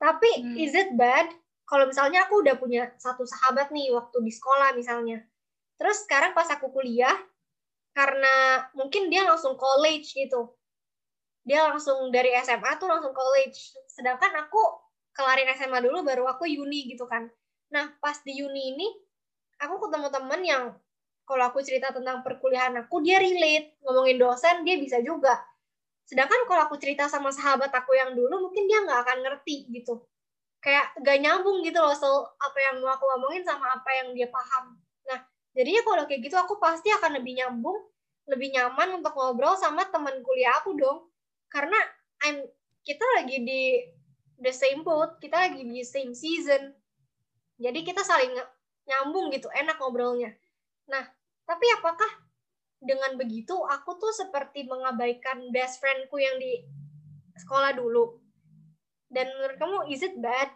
[0.02, 0.56] Tapi hmm.
[0.58, 1.30] is it bad
[1.72, 5.24] kalau misalnya aku udah punya satu sahabat nih waktu di sekolah misalnya.
[5.80, 7.16] Terus sekarang pas aku kuliah
[7.96, 10.52] karena mungkin dia langsung college gitu.
[11.48, 13.72] Dia langsung dari SMA tuh langsung college.
[13.88, 14.60] Sedangkan aku
[15.16, 17.32] kelarin SMA dulu baru aku uni gitu kan.
[17.72, 18.88] Nah pas di uni ini
[19.64, 20.64] aku ketemu temen yang
[21.24, 23.80] kalau aku cerita tentang perkuliahan aku dia relate.
[23.88, 25.40] Ngomongin dosen dia bisa juga.
[26.04, 30.04] Sedangkan kalau aku cerita sama sahabat aku yang dulu mungkin dia nggak akan ngerti gitu
[30.62, 34.30] kayak gak nyambung gitu loh so apa yang mau aku ngomongin sama apa yang dia
[34.30, 34.78] paham
[35.10, 35.20] nah
[35.58, 37.78] jadinya kalau kayak gitu aku pasti akan lebih nyambung
[38.30, 41.10] lebih nyaman untuk ngobrol sama teman kuliah aku dong
[41.50, 41.78] karena
[42.24, 42.46] I'm
[42.86, 43.62] kita lagi di
[44.38, 46.78] the same boat kita lagi di same season
[47.62, 48.34] jadi kita saling
[48.90, 50.34] nyambung gitu, enak ngobrolnya.
[50.90, 51.06] Nah,
[51.46, 52.10] tapi apakah
[52.82, 56.66] dengan begitu aku tuh seperti mengabaikan best friendku yang di
[57.38, 58.18] sekolah dulu?
[59.12, 60.50] Dan menurut kamu, is it bad?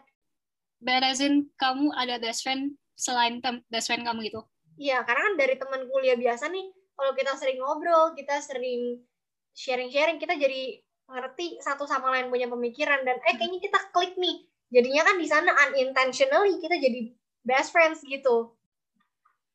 [0.80, 4.40] Bad as in kamu ada best friend selain best friend kamu gitu?
[4.80, 9.04] Iya, karena kan dari teman kuliah biasa nih, kalau kita sering ngobrol, kita sering
[9.52, 14.42] sharing-sharing, kita jadi ngerti satu sama lain punya pemikiran dan eh kayaknya kita klik nih.
[14.72, 17.14] Jadinya kan di sana unintentionally kita jadi
[17.46, 18.56] best friends gitu.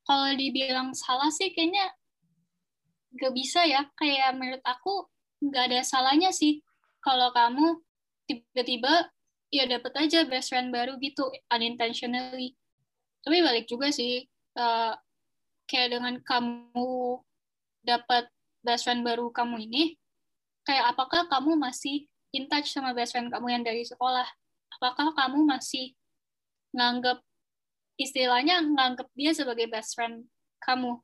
[0.07, 1.91] Kalau dibilang salah sih kayaknya
[3.19, 3.85] gak bisa ya.
[3.99, 5.11] Kayak menurut aku
[5.51, 6.63] gak ada salahnya sih
[7.03, 7.83] kalau kamu
[8.31, 9.11] tiba-tiba
[9.51, 12.55] ya dapet aja best friend baru gitu unintentionally.
[13.21, 14.23] Tapi balik juga sih
[14.55, 14.95] uh,
[15.67, 17.19] kayak dengan kamu
[17.83, 18.31] dapat
[18.63, 19.99] best friend baru kamu ini
[20.63, 24.25] kayak apakah kamu masih in touch sama best friend kamu yang dari sekolah?
[24.79, 25.93] Apakah kamu masih
[26.71, 27.19] nganggap
[27.99, 30.25] istilahnya nganggap dia sebagai best friend
[30.63, 30.97] kamu.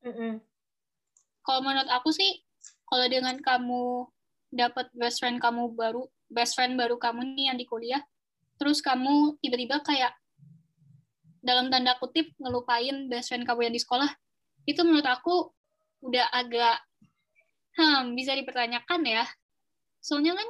[0.00, 0.32] Mm -hmm.
[1.44, 2.40] Kalau menurut aku sih,
[2.88, 4.08] kalau dengan kamu
[4.50, 8.02] dapat best friend kamu baru, best friend baru kamu nih yang di kuliah,
[8.58, 10.12] terus kamu tiba-tiba kayak
[11.40, 14.10] dalam tanda kutip ngelupain best friend kamu yang di sekolah,
[14.68, 15.48] itu menurut aku
[16.04, 16.76] udah agak
[17.78, 19.24] hmm, bisa dipertanyakan ya.
[20.02, 20.48] Soalnya kan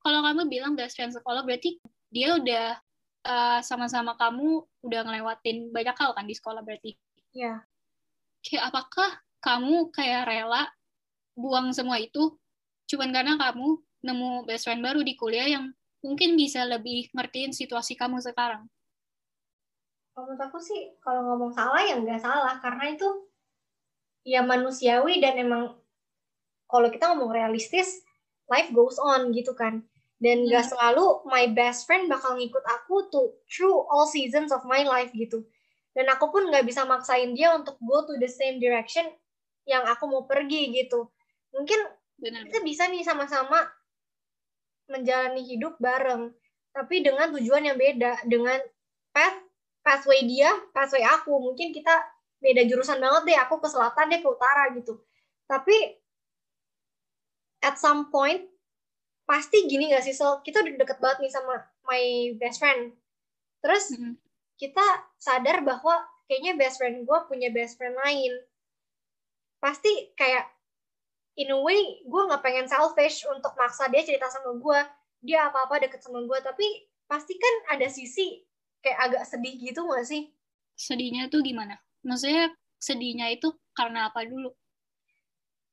[0.00, 1.78] kalau kamu bilang best friend sekolah berarti
[2.12, 2.78] dia udah
[3.22, 6.98] sama eh, sama-sama kamu udah ngelewatin banyak hal kan di sekolah berarti.
[7.34, 7.46] Iya.
[7.46, 7.58] Yeah.
[8.42, 10.66] Kayak apakah kamu kayak rela
[11.38, 12.34] buang semua itu
[12.92, 15.72] cuman karena kamu nemu best friend baru di kuliah yang
[16.04, 18.68] mungkin bisa lebih ngertiin situasi kamu sekarang.
[20.12, 23.08] Kalau menurut aku sih, kalau ngomong salah ya nggak salah, karena itu
[24.28, 25.72] ya manusiawi dan emang
[26.68, 28.04] kalau kita ngomong realistis,
[28.50, 29.80] life goes on gitu kan.
[30.20, 30.72] Dan nggak hmm.
[30.76, 35.48] selalu my best friend bakal ngikut aku tuh through all seasons of my life gitu.
[35.96, 39.08] Dan aku pun nggak bisa maksain dia untuk go to the same direction
[39.64, 41.08] yang aku mau pergi gitu.
[41.56, 42.46] Mungkin Benar.
[42.46, 43.66] kita bisa nih sama-sama
[44.86, 46.30] menjalani hidup bareng,
[46.70, 48.62] tapi dengan tujuan yang beda, dengan
[49.10, 49.42] path
[49.82, 51.34] pathway dia, pathway aku.
[51.34, 51.90] Mungkin kita
[52.38, 55.02] beda jurusan banget deh, aku ke selatan, dia ke utara gitu.
[55.50, 55.98] Tapi
[57.62, 58.46] at some point
[59.26, 62.94] pasti gini gak sih, so kita udah deket banget nih sama my best friend.
[63.62, 64.14] Terus mm -hmm.
[64.58, 64.86] kita
[65.18, 68.32] sadar bahwa kayaknya best friend gue punya best friend lain.
[69.62, 70.61] Pasti kayak
[71.40, 74.80] in a way gue nggak pengen selfish untuk maksa dia cerita sama gue
[75.22, 76.66] dia apa apa deket sama gue tapi
[77.06, 78.40] pasti kan ada sisi
[78.82, 80.32] kayak agak sedih gitu gak sih?
[80.74, 81.78] Sedihnya tuh gimana?
[82.02, 82.50] Maksudnya
[82.82, 84.50] sedihnya itu karena apa dulu?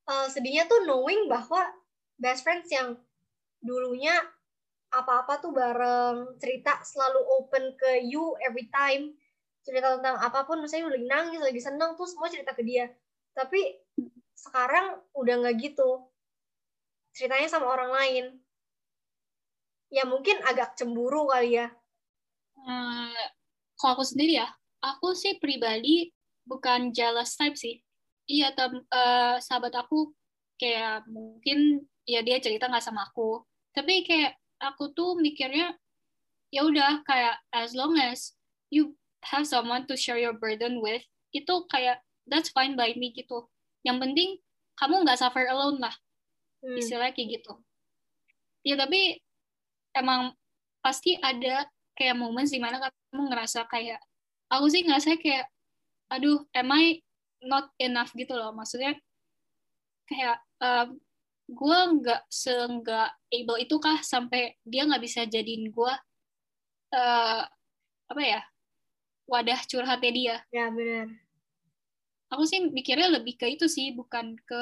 [0.06, 1.64] Uh, sedihnya tuh knowing bahwa
[2.22, 3.00] best friends yang
[3.64, 4.14] dulunya
[4.90, 9.18] apa-apa tuh bareng cerita selalu open ke you every time.
[9.66, 12.90] Cerita tentang apa pun misalnya lagi nangis lagi senang tuh semua cerita ke dia.
[13.34, 13.80] Tapi
[14.40, 16.08] sekarang udah nggak gitu.
[17.12, 18.26] Ceritanya sama orang lain.
[19.92, 21.68] Ya mungkin agak cemburu kali ya.
[22.60, 23.26] Uh,
[23.80, 24.48] kalau aku sendiri ya
[24.80, 26.12] aku sih pribadi
[26.48, 27.84] bukan jealous type sih.
[28.30, 30.14] Iya tem uh, sahabat aku
[30.62, 33.44] kayak mungkin ya dia cerita nggak sama aku.
[33.76, 35.76] Tapi kayak aku tuh mikirnya
[36.54, 38.34] ya udah kayak as long as
[38.70, 38.94] you
[39.26, 43.46] have someone to share your burden with itu kayak that's fine by me gitu
[43.84, 44.40] yang penting
[44.80, 45.96] kamu nggak suffer alone lah.
[46.60, 46.76] Hmm.
[46.76, 47.54] istilahnya kayak gitu.
[48.68, 49.16] Ya tapi
[49.96, 50.36] emang
[50.84, 54.00] pasti ada kayak momen di mana kamu ngerasa kayak
[54.52, 55.48] aku sih ngerasa kayak
[56.12, 57.00] aduh am I
[57.44, 58.12] not enough?
[58.12, 58.52] gitu loh.
[58.52, 59.00] Maksudnya
[60.04, 61.00] kayak um,
[61.48, 65.94] gue nggak seenggak able itu kah sampai dia nggak bisa jadiin gue
[66.94, 67.42] uh,
[68.10, 68.42] apa ya
[69.32, 70.36] wadah curhatnya dia?
[70.52, 71.29] Ya benar
[72.30, 74.62] aku sih mikirnya lebih ke itu sih bukan ke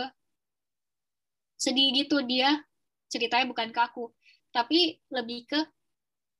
[1.59, 2.63] sedih gitu dia
[3.11, 4.11] ceritanya bukan ke aku.
[4.51, 5.59] Tapi lebih ke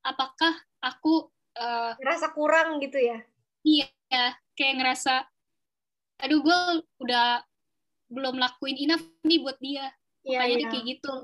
[0.04, 1.28] apakah aku
[1.60, 3.18] uh, ngerasa kurang gitu ya?
[3.62, 4.24] Iya
[4.56, 5.14] kayak ngerasa
[6.18, 6.58] aduh gue
[7.04, 7.44] udah
[8.08, 9.92] belum lakuin enough nih buat dia.
[10.24, 10.70] Iya, makanya iya.
[10.72, 11.14] kayak gitu.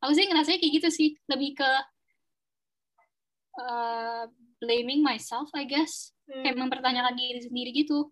[0.00, 1.70] Aku sih ngerasanya kayak gitu sih lebih ke
[3.58, 4.24] uh,
[4.62, 6.14] blaming myself I guess.
[6.26, 6.42] Hmm.
[6.42, 8.10] kayak mempertanyakan diri sendiri gitu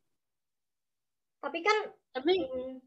[1.44, 1.76] tapi kan
[2.16, 2.80] tapi hmm,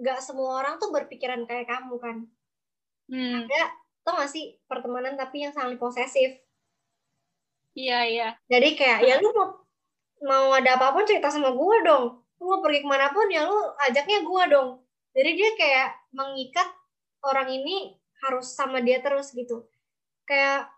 [0.00, 2.16] nggak hmm, semua orang tuh berpikiran kayak kamu kan.
[3.10, 3.42] Hmm.
[3.44, 3.74] ada
[4.06, 6.40] tau gak sih pertemanan tapi yang saling posesif.
[7.76, 8.28] Iya iya.
[8.48, 9.48] Jadi kayak ya lu mau
[10.24, 12.24] mau ada apa pun cerita sama gue dong.
[12.40, 14.68] Lu mau pergi ke mana pun ya lu ajaknya gue dong.
[15.12, 16.68] Jadi dia kayak mengikat
[17.26, 19.68] orang ini harus sama dia terus gitu.
[20.24, 20.70] Kayak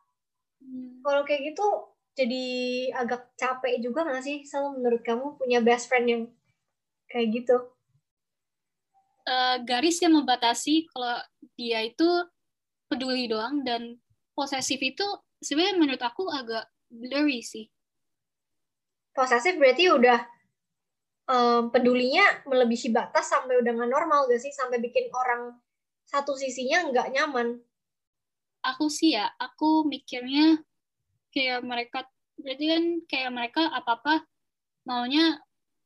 [0.59, 1.05] hmm.
[1.05, 2.45] kalau kayak gitu jadi
[2.93, 6.23] agak capek juga gak sih selalu menurut kamu punya best friend yang
[7.13, 7.57] kayak gitu.
[9.23, 11.21] Uh, garis yang membatasi kalau
[11.55, 12.09] dia itu
[12.89, 14.01] peduli doang dan
[14.35, 15.05] posesif itu
[15.39, 17.69] sebenarnya menurut aku agak blurry sih.
[19.13, 20.19] Posesif berarti udah
[21.29, 24.51] um, pedulinya melebihi batas sampai udah nggak normal gak sih?
[24.51, 25.61] Sampai bikin orang
[26.09, 27.61] satu sisinya nggak nyaman.
[28.65, 30.63] Aku sih ya aku mikirnya
[31.35, 34.15] kayak mereka berarti kan kayak mereka apa apa
[34.87, 35.39] maunya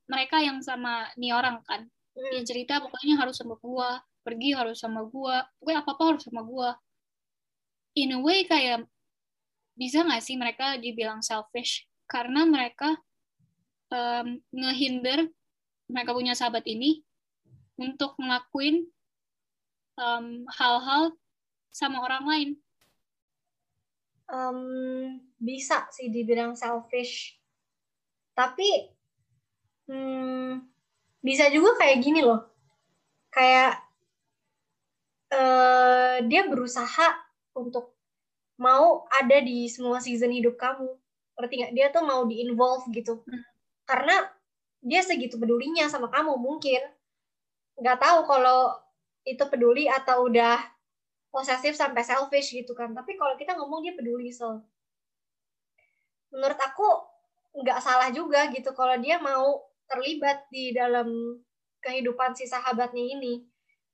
[0.07, 1.87] mereka yang sama nih orang kan.
[2.17, 2.33] Hmm.
[2.33, 6.43] dia cerita pokoknya harus sama gua pergi harus sama gua pokoknya apa apa harus sama
[6.43, 6.71] gua.
[7.97, 8.89] In a way kayak
[9.77, 11.85] bisa nggak sih mereka dibilang selfish?
[12.09, 12.97] Karena mereka
[13.93, 15.29] um, ngehinder
[15.87, 17.05] mereka punya sahabat ini
[17.77, 18.89] untuk ngelakuin
[20.57, 21.17] hal-hal um,
[21.73, 22.51] sama orang lain.
[24.27, 24.61] Um,
[25.39, 27.39] bisa sih dibilang selfish.
[28.37, 28.96] Tapi
[29.91, 30.63] hmm,
[31.23, 32.47] bisa juga kayak gini loh.
[33.31, 33.83] Kayak
[35.35, 37.09] uh, dia berusaha
[37.57, 37.97] untuk
[38.57, 40.89] mau ada di semua season hidup kamu.
[41.37, 41.73] Ngerti nggak?
[41.77, 43.23] Dia tuh mau di involve gitu.
[43.27, 43.43] Hmm.
[43.87, 44.19] karena
[44.83, 46.83] dia segitu pedulinya sama kamu mungkin.
[47.79, 48.75] Nggak tahu kalau
[49.23, 50.59] itu peduli atau udah
[51.31, 52.91] posesif sampai selfish gitu kan.
[52.95, 54.63] Tapi kalau kita ngomong dia peduli so.
[56.35, 56.89] Menurut aku
[57.63, 61.09] nggak salah juga gitu kalau dia mau terlibat di dalam
[61.83, 63.47] kehidupan si sahabatnya ini.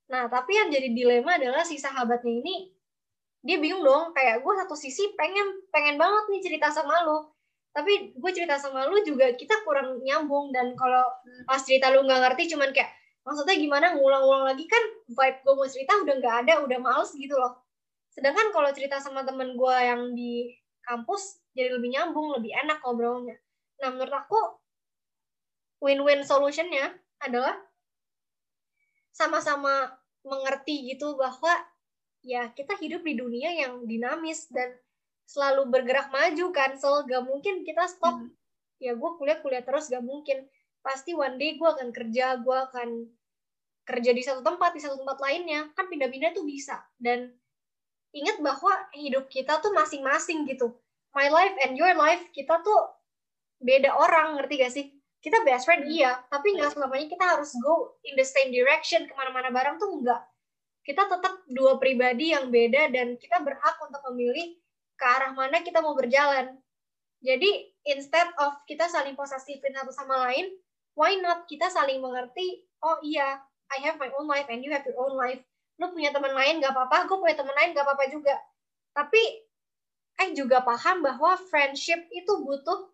[0.08, 2.72] Nah, tapi yang jadi dilema adalah si sahabatnya ini
[3.42, 7.34] dia bingung dong kayak gue satu sisi pengen pengen banget nih cerita sama lo
[7.72, 11.08] tapi gue cerita sama lu juga kita kurang nyambung dan kalau
[11.48, 12.92] pas cerita lu nggak ngerti cuman kayak
[13.24, 13.96] maksudnya gimana?
[13.96, 17.64] Ngulang-ngulang lagi kan vibe gue mau cerita udah nggak ada udah males gitu loh.
[18.12, 20.52] Sedangkan kalau cerita sama temen gue yang di
[20.84, 23.40] kampus jadi lebih nyambung lebih enak ngobrolnya.
[23.80, 24.38] Nah menurut aku
[25.82, 27.58] win-win solutionnya adalah
[29.10, 29.90] sama-sama
[30.22, 31.50] mengerti gitu bahwa
[32.22, 34.78] ya kita hidup di dunia yang dinamis dan
[35.26, 36.78] selalu bergerak maju kan.
[36.78, 38.22] So gak mungkin kita stop.
[38.22, 38.30] Hmm.
[38.82, 40.46] ya gue kuliah kuliah terus gak mungkin.
[40.82, 42.88] Pasti one day gue akan kerja gue akan
[43.82, 45.66] kerja di satu tempat di satu tempat lainnya.
[45.74, 46.78] Kan pindah-pindah tuh bisa.
[46.94, 47.26] Dan
[48.14, 50.78] ingat bahwa hidup kita tuh masing-masing gitu.
[51.12, 52.80] My life and your life kita tuh
[53.62, 54.86] beda orang ngerti gak sih
[55.22, 55.94] kita best friend hmm.
[55.94, 59.88] iya tapi nggak selamanya kita harus go in the same direction ke mana-mana bareng tuh
[59.88, 60.22] enggak
[60.82, 64.58] kita tetap dua pribadi yang beda dan kita berhak untuk memilih
[64.98, 66.58] ke arah mana kita mau berjalan.
[67.22, 70.50] Jadi instead of kita saling posesifin satu sama lain,
[70.98, 73.38] why not kita saling mengerti, oh iya,
[73.70, 75.38] I have my own life and you have your own life.
[75.78, 78.34] Lu punya teman lain gak apa-apa, gue punya teman lain gak apa-apa juga.
[78.94, 79.22] Tapi
[80.22, 82.90] I juga paham bahwa friendship itu butuh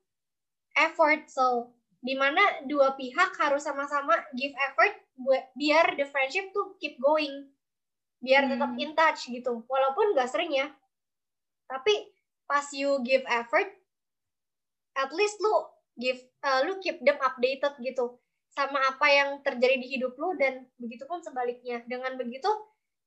[0.76, 1.28] effort.
[1.28, 6.98] So, di mana dua pihak harus sama-sama give effort buat biar the friendship tuh keep
[7.02, 7.50] going.
[8.18, 8.82] Biar tetap hmm.
[8.82, 9.62] in touch gitu.
[9.66, 10.66] Walaupun gak sering ya,
[11.70, 12.10] tapi
[12.48, 13.68] pas you give effort
[14.96, 15.54] at least lu
[16.00, 18.16] give uh, lu keep them updated gitu
[18.50, 22.48] sama apa yang terjadi di hidup lu dan begitu pun sebaliknya dengan begitu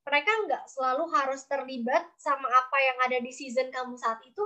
[0.06, 4.46] mereka nggak selalu harus terlibat sama apa yang ada di season kamu saat itu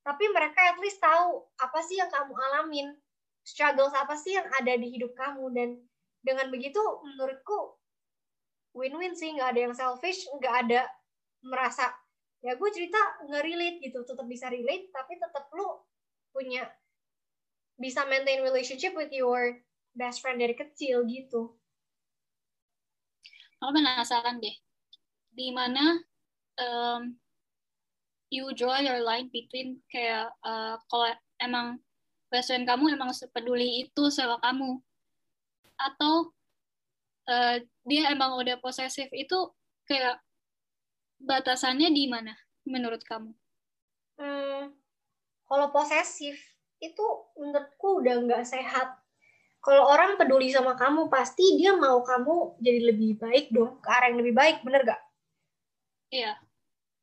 [0.00, 2.96] tapi mereka at least tahu apa sih yang kamu alamin
[3.50, 5.50] struggles apa sih yang ada di hidup kamu?
[5.50, 5.68] Dan
[6.22, 7.74] dengan begitu menurutku
[8.78, 9.34] win-win sih.
[9.34, 10.80] Nggak ada yang selfish nggak ada
[11.42, 11.90] merasa
[12.40, 14.06] ya gue cerita nggak relate gitu.
[14.06, 15.82] Tetap bisa relate tapi tetap lu
[16.30, 16.70] punya
[17.74, 19.58] bisa maintain relationship with your
[19.98, 21.58] best friend dari kecil gitu.
[23.60, 24.56] Aku penasaran deh
[25.34, 26.00] di mana
[26.58, 27.16] um,
[28.30, 31.10] you draw your line between kayak uh, kalau
[31.42, 31.80] emang
[32.30, 34.78] friend kamu emang sepeduli itu sama kamu
[35.74, 36.30] atau
[37.26, 39.38] uh, dia emang udah posesif itu
[39.90, 40.22] kayak
[41.20, 42.32] batasannya di mana
[42.64, 43.34] menurut kamu?
[44.20, 44.72] Hmm,
[45.50, 46.38] kalau posesif
[46.80, 48.96] itu menurutku udah nggak sehat.
[49.60, 54.08] Kalau orang peduli sama kamu, pasti dia mau kamu jadi lebih baik dong, ke arah
[54.08, 55.02] yang lebih baik, bener gak?
[56.08, 56.32] Iya.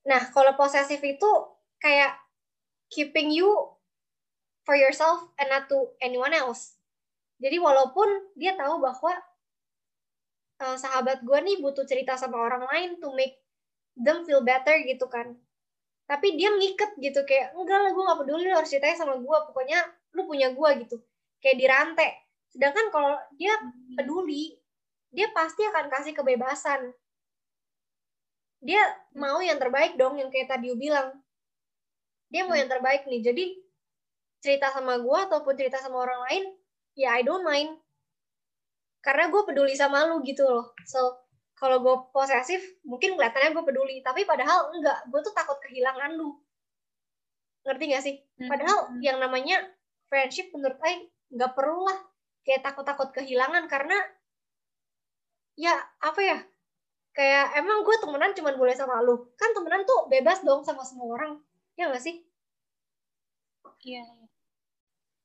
[0.10, 1.30] Nah, kalau posesif itu
[1.78, 2.18] kayak
[2.90, 3.77] keeping you
[4.68, 6.76] for yourself and not to anyone else.
[7.40, 9.16] Jadi walaupun dia tahu bahwa
[10.60, 13.40] uh, sahabat gue nih butuh cerita sama orang lain to make
[13.96, 15.40] them feel better gitu kan.
[16.04, 19.38] Tapi dia ngiket gitu kayak enggak lah gue gak peduli lu harus ceritanya sama gue
[19.48, 19.80] pokoknya
[20.12, 21.00] lu punya gue gitu.
[21.40, 22.12] Kayak dirantai.
[22.52, 23.56] Sedangkan kalau dia
[23.96, 24.60] peduli
[25.16, 26.92] dia pasti akan kasih kebebasan.
[28.60, 28.84] Dia
[29.16, 31.16] mau yang terbaik dong yang kayak tadi bilang.
[32.28, 33.24] Dia mau yang terbaik nih.
[33.24, 33.46] Jadi
[34.48, 36.44] cerita sama gue ataupun cerita sama orang lain
[36.96, 37.76] ya I don't mind.
[39.04, 40.72] Karena gue peduli sama lu gitu loh.
[40.88, 41.28] So
[41.60, 43.96] kalau gue posesif mungkin kelihatannya gue peduli.
[44.00, 45.12] Tapi padahal enggak.
[45.12, 46.34] Gue tuh takut kehilangan lu.
[47.68, 48.16] Ngerti gak sih?
[48.40, 48.48] Hmm.
[48.48, 49.04] padahal hmm.
[49.04, 49.60] yang namanya
[50.08, 51.04] friendship menurut saya
[51.36, 52.00] nggak perlu lah.
[52.48, 53.70] Kayak takut-takut kehilangan.
[53.70, 54.00] Karena
[55.60, 56.40] ya apa ya?
[57.14, 59.30] Kayak emang gue temenan cuma boleh sama lu.
[59.38, 61.38] Kan temenan tuh bebas dong sama semua orang.
[61.78, 62.26] Ya gak sih?
[63.88, 64.04] Iya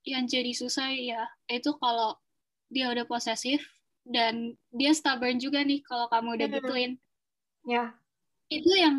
[0.02, 2.18] yang jadi susah ya itu kalau
[2.72, 3.62] dia udah posesif
[4.02, 6.92] dan dia stubborn juga nih kalau kamu udah gituin.
[7.62, 7.70] Ya.
[7.70, 7.88] Yeah.
[8.50, 8.96] Itu yang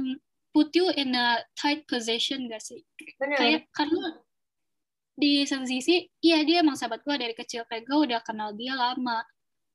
[0.55, 2.85] put you in a tight position gak sih?
[3.19, 3.37] Bener.
[3.37, 4.23] Kayak karena
[5.13, 8.73] di satu sisi, iya dia emang sahabat gue dari kecil kayak gue udah kenal dia
[8.73, 9.21] lama.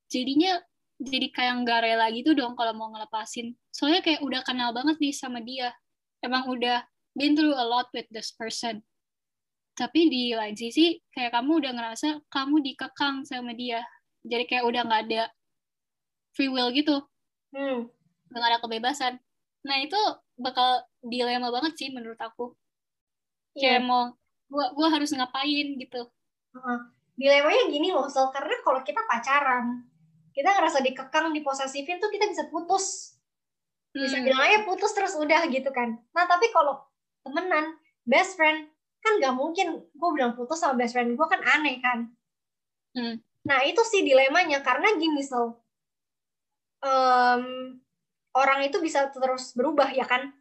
[0.08, 0.58] Jadinya
[0.98, 3.54] jadi kayak nggak rela gitu dong kalau mau ngelepasin.
[3.70, 5.70] Soalnya kayak udah kenal banget nih sama dia.
[6.24, 6.82] Emang udah
[7.14, 8.82] been through a lot with this person.
[9.78, 13.78] Tapi di lain sisi, kayak kamu udah ngerasa kamu dikekang sama dia.
[14.26, 15.30] Jadi kayak udah nggak ada
[16.34, 16.98] free will gitu.
[17.54, 17.86] Hmm.
[18.28, 19.14] nggak ada kebebasan.
[19.64, 19.96] Nah itu
[20.36, 22.58] bakal dilema banget sih menurut aku.
[23.56, 23.80] Yeah.
[23.80, 24.14] kayak mau
[24.46, 26.06] gua gua harus ngapain gitu.
[26.54, 26.78] Uh,
[27.18, 29.82] dilemanya gini loh so karena kalau kita pacaran
[30.30, 33.18] kita ngerasa dikekang diposesifin tuh kita bisa putus.
[33.90, 34.24] Bisa hmm.
[34.28, 35.98] bilang aja putus terus udah gitu kan.
[36.14, 36.78] Nah tapi kalau
[37.26, 37.74] temenan
[38.06, 38.70] best friend
[39.04, 39.66] kan nggak mungkin.
[39.94, 41.98] Gue bilang putus sama best friend gue kan aneh kan.
[42.96, 43.20] Hmm.
[43.48, 44.60] Nah, itu sih dilemanya.
[44.60, 45.62] Karena gini, so
[46.82, 47.42] um,
[48.34, 50.34] orang itu bisa terus berubah ya kan.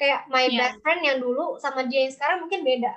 [0.00, 0.56] kayak my Iya.
[0.56, 2.88] best friend yang dulu sama dia yang sekarang mungkin beda.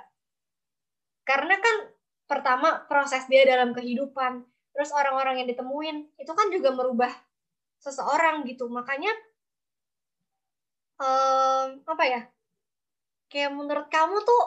[1.28, 1.76] Karena kan
[2.24, 4.40] pertama proses dia dalam kehidupan.
[4.72, 7.12] Terus orang-orang yang ditemuin itu kan juga merubah
[7.76, 8.72] seseorang gitu.
[8.72, 9.12] Makanya
[11.00, 12.20] em, apa ya?
[13.28, 14.42] Kayak menurut kamu tuh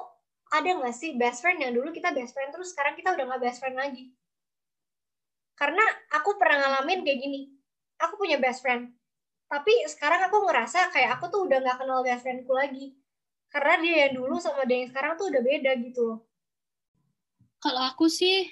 [0.54, 3.41] ada nggak sih best friend yang dulu kita best friend terus sekarang kita udah nggak
[3.43, 4.12] best friend lagi
[5.58, 5.84] karena
[6.14, 7.41] aku pernah ngalamin kayak gini
[8.00, 8.93] aku punya best friend
[9.48, 12.95] tapi sekarang aku ngerasa kayak aku tuh udah nggak kenal best friendku lagi
[13.48, 16.20] karena dia yang dulu sama dia yang sekarang tuh udah beda gitu loh
[17.58, 18.45] Kalau aku sih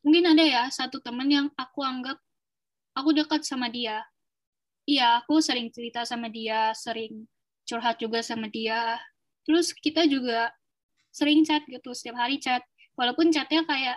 [0.00, 2.16] mungkin ada ya satu teman yang aku anggap
[2.96, 4.00] aku dekat sama dia.
[4.88, 7.28] Iya, aku sering cerita sama dia, sering
[7.68, 8.96] curhat juga sama dia.
[9.44, 10.48] Terus kita juga
[11.16, 12.60] sering chat gitu, setiap hari chat.
[12.92, 13.96] Walaupun chatnya kayak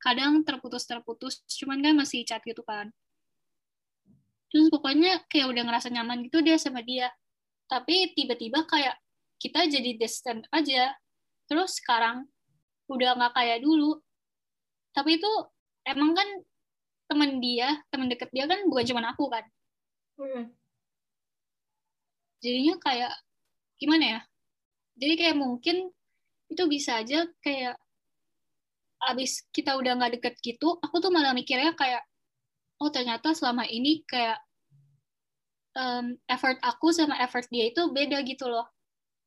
[0.00, 2.88] kadang terputus-terputus, cuman kan masih chat gitu kan.
[4.48, 7.12] Terus pokoknya kayak udah ngerasa nyaman gitu dia sama dia.
[7.68, 8.96] Tapi tiba-tiba kayak
[9.36, 10.96] kita jadi distant aja.
[11.44, 12.24] Terus sekarang
[12.88, 14.00] udah nggak kayak dulu.
[14.96, 15.32] Tapi itu
[15.84, 16.28] emang kan
[17.12, 19.44] teman dia, teman deket dia kan bukan cuma aku kan.
[20.16, 20.48] Hmm.
[22.40, 23.12] Jadinya kayak
[23.76, 24.20] gimana ya?
[24.96, 25.92] Jadi kayak mungkin
[26.48, 27.76] itu bisa aja kayak
[29.12, 32.02] abis kita udah nggak deket gitu, aku tuh malah mikirnya kayak
[32.82, 34.42] oh ternyata selama ini kayak
[35.78, 38.66] em, effort aku sama effort dia itu beda gitu loh.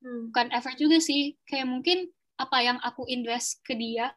[0.01, 0.33] Hmm.
[0.33, 2.09] bukan effort juga sih kayak mungkin
[2.41, 4.09] apa yang aku invest ke dia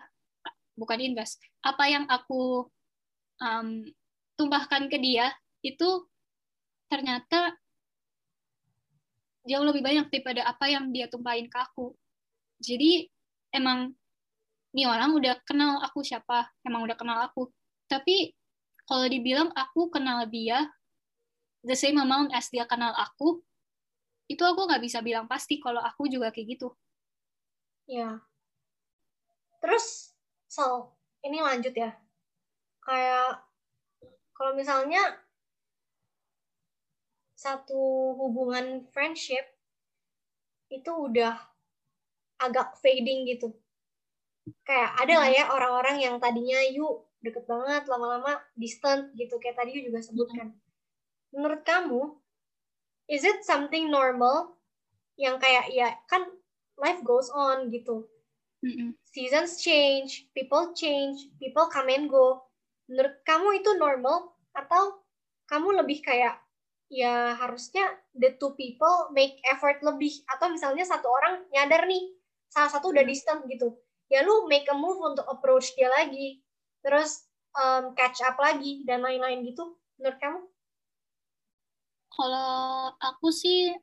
[0.80, 2.64] bukan invest apa yang aku
[3.44, 3.84] um,
[4.32, 5.28] tumpahkan ke dia
[5.61, 6.09] itu
[6.88, 7.52] ternyata
[9.44, 11.92] jauh lebih banyak daripada apa yang dia tumpahin ke aku
[12.64, 13.04] jadi
[13.52, 13.92] emang
[14.72, 17.52] nih orang udah kenal aku siapa emang udah kenal aku
[17.86, 18.32] tapi
[18.88, 20.72] kalau dibilang aku kenal dia
[21.60, 23.44] the same amount as dia kenal aku
[24.32, 26.72] itu aku nggak bisa bilang pasti kalau aku juga kayak gitu
[27.84, 28.24] Ya.
[29.60, 30.16] Terus,
[30.48, 31.92] so, ini lanjut ya.
[32.80, 33.44] Kayak,
[34.32, 35.20] kalau misalnya
[37.36, 37.76] satu
[38.16, 39.44] hubungan friendship
[40.72, 41.36] itu udah
[42.41, 43.53] agak fading gitu.
[44.64, 49.41] Kayak ada lah ya orang-orang yang tadinya yuk deket banget, lama-lama distant gitu.
[49.41, 50.53] Kayak tadi you juga sebutkan.
[51.32, 52.14] Menurut kamu,
[53.09, 54.55] is it something normal
[55.14, 56.26] yang kayak ya kan
[56.78, 58.07] life goes on gitu
[58.64, 58.97] Mm-mm.
[59.05, 62.49] seasons change, people change, people come and go.
[62.89, 65.05] Menurut kamu itu normal atau
[65.45, 66.41] kamu lebih kayak
[66.89, 67.85] ya harusnya
[68.16, 72.09] the two people make effort lebih atau misalnya satu orang nyadar nih
[72.55, 73.74] salah satu udah distant gitu.
[74.07, 76.38] Ya lu make a move untuk approach dia lagi.
[76.86, 77.26] Terus
[77.59, 79.74] um, catch up lagi dan lain-lain gitu.
[79.98, 80.40] Menurut kamu?
[82.14, 83.74] Kalau aku sih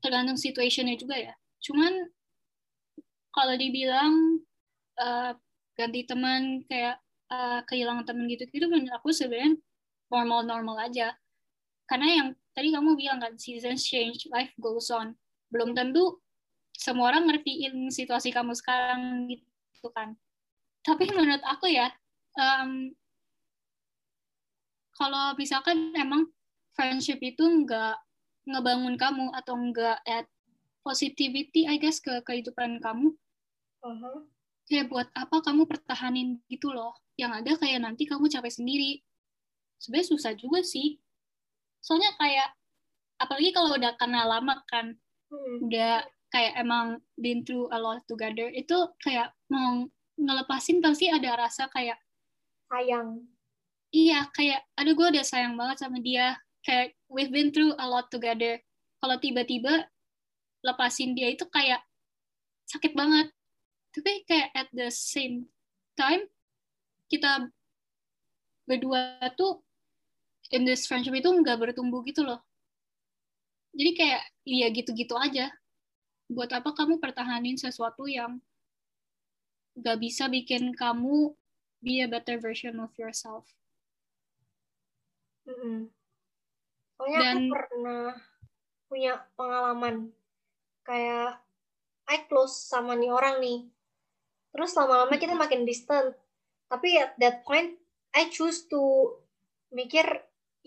[0.00, 1.34] tergantung situationnya juga ya.
[1.60, 2.08] Cuman
[3.36, 4.40] kalau dibilang
[4.96, 5.36] uh,
[5.76, 6.96] ganti teman kayak
[7.28, 9.60] uh, kehilangan teman gitu itu menurut aku sebenarnya
[10.08, 11.12] normal-normal aja.
[11.84, 15.12] Karena yang tadi kamu bilang kan seasons change, life goes on.
[15.52, 16.24] Belum tentu
[16.76, 20.14] semua orang ngertiin situasi kamu sekarang gitu kan.
[20.84, 21.90] Tapi menurut aku ya,
[22.36, 22.92] um,
[24.96, 26.28] kalau misalkan emang
[26.72, 27.96] friendship itu nggak
[28.46, 30.28] ngebangun kamu atau nggak add
[30.80, 33.16] positivity I guess ke kehidupan kamu
[33.86, 34.26] Uh-huh.
[34.66, 38.98] kayak buat apa kamu pertahanin gitu loh yang ada kayak nanti kamu capek sendiri
[39.78, 40.98] sebenarnya susah juga sih
[41.78, 42.50] soalnya kayak
[43.22, 45.58] apalagi kalau udah kenal lama kan Hmm.
[45.66, 51.68] udah kayak emang been through a lot together itu kayak mau ngelepasin pasti ada rasa
[51.70, 52.00] kayak
[52.66, 53.22] Sayang.
[53.94, 56.34] iya kayak aduh gue udah sayang banget sama dia.
[56.66, 58.58] Kayak we've been through a lot together.
[58.98, 59.86] Kalau tiba-tiba
[60.66, 61.78] lepasin dia itu kayak
[62.66, 63.30] sakit banget.
[63.94, 65.46] Tapi kayak at the same
[65.94, 66.26] time
[67.06, 67.46] kita
[68.66, 69.62] berdua tuh
[70.50, 72.42] in this friendship itu nggak bertumbuh gitu loh.
[73.78, 75.54] Jadi kayak iya gitu-gitu aja
[76.26, 78.42] buat apa kamu pertahanin sesuatu yang
[79.76, 81.36] nggak bisa bikin kamu
[81.84, 83.46] be a better version of yourself
[85.46, 85.86] Mm-mm.
[86.98, 88.06] Soalnya aku Dan- pernah
[88.90, 90.10] punya pengalaman
[90.82, 91.38] kayak
[92.06, 93.66] I close sama nih orang nih.
[94.54, 96.14] Terus lama-lama kita makin distant.
[96.66, 97.78] Tapi at that point
[98.14, 99.14] I choose to
[99.70, 100.06] mikir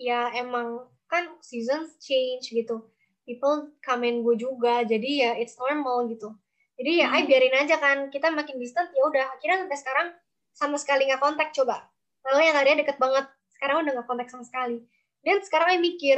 [0.00, 2.84] ya emang kan seasons change gitu.
[3.24, 4.82] People come and go juga.
[4.84, 6.32] Jadi ya it's normal gitu.
[6.80, 7.28] Jadi ya I Hmm.
[7.28, 10.08] biarin aja kan kita makin distant ya udah akhirnya sampai sekarang
[10.56, 11.86] sama sekali nggak kontak coba.
[12.24, 14.80] Lalu yang tadinya deket banget sekarang udah nggak kontak sama sekali.
[15.20, 16.16] Dan sekarang I mikir,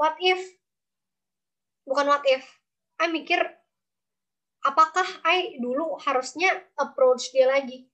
[0.00, 0.40] what if
[1.84, 2.44] bukan what if
[3.02, 3.40] I mikir
[4.62, 7.88] apakah I dulu harusnya approach dia lagi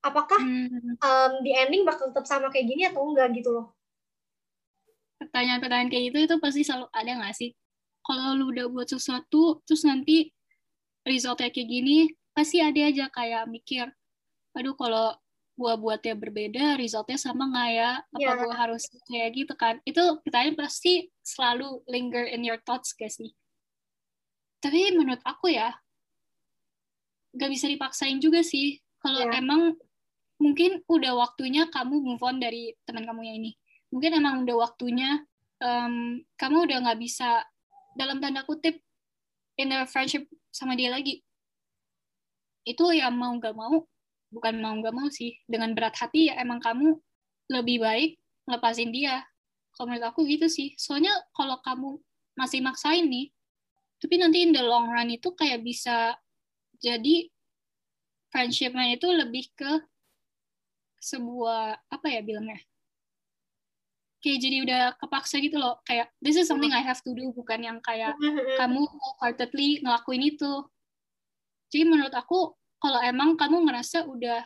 [0.00, 0.96] apakah hmm.
[1.00, 3.66] um, di ending bakal tetap sama kayak gini atau enggak gitu loh
[5.20, 7.50] pertanyaan-pertanyaan kayak gitu itu pasti selalu ada nggak sih
[8.04, 10.32] kalau lu udah buat sesuatu terus nanti
[11.04, 11.98] resultnya kayak gini
[12.32, 13.86] pasti ada aja kayak mikir
[14.56, 15.14] aduh kalau
[15.60, 17.90] gua buatnya berbeda resultnya sama nggak ya?
[18.00, 18.36] Apa yeah.
[18.40, 19.76] gua harus kayak gitu kan?
[19.84, 23.36] Itu pertanyaan pasti selalu linger in your thoughts gak sih?
[24.64, 25.76] Tapi menurut aku ya
[27.36, 28.80] gak bisa dipaksain juga sih.
[29.04, 29.36] Kalau yeah.
[29.36, 29.76] emang
[30.40, 33.52] mungkin udah waktunya kamu move on dari teman kamu yang ini.
[33.92, 35.20] Mungkin emang udah waktunya
[35.60, 37.44] um, kamu udah nggak bisa
[38.00, 38.80] dalam tanda kutip
[39.60, 41.20] in a friendship sama dia lagi.
[42.64, 43.84] Itu ya mau nggak mau
[44.32, 45.36] bukan mau nggak mau sih.
[45.44, 46.96] Dengan berat hati ya emang kamu
[47.52, 48.16] lebih baik
[48.48, 49.20] lepasin dia.
[49.76, 50.72] Kalau menurut aku gitu sih.
[50.80, 52.00] Soalnya kalau kamu
[52.40, 53.28] masih maksain nih
[54.00, 56.16] tapi nanti in the long run itu kayak bisa
[56.80, 57.28] jadi
[58.32, 59.84] friendshipnya itu lebih ke
[61.04, 62.64] sebuah apa ya bilangnya
[64.20, 65.80] kayak jadi udah kepaksa gitu loh.
[65.88, 68.14] Kayak this is something I have to do bukan yang kayak
[68.60, 70.52] kamu wholeheartedly ngelakuin itu.
[71.72, 74.44] Jadi menurut aku kalau emang kamu ngerasa udah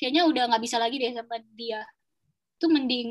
[0.00, 1.84] kayaknya udah nggak bisa lagi deh sama dia
[2.58, 3.10] itu mending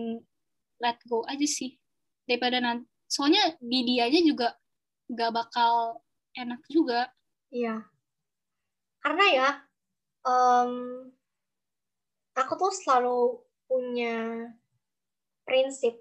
[0.81, 1.77] let go aja sih.
[2.25, 4.49] Daripada nanti soalnya di dianya juga
[5.13, 6.01] nggak bakal
[6.33, 7.05] enak juga.
[7.53, 7.85] Iya.
[9.03, 9.49] Karena ya
[10.25, 10.73] um,
[12.33, 14.49] aku tuh selalu punya
[15.43, 15.99] prinsip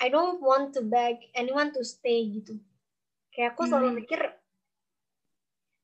[0.00, 2.56] I don't want to beg anyone to stay gitu
[3.36, 3.98] kayak aku selalu hmm.
[4.04, 4.20] mikir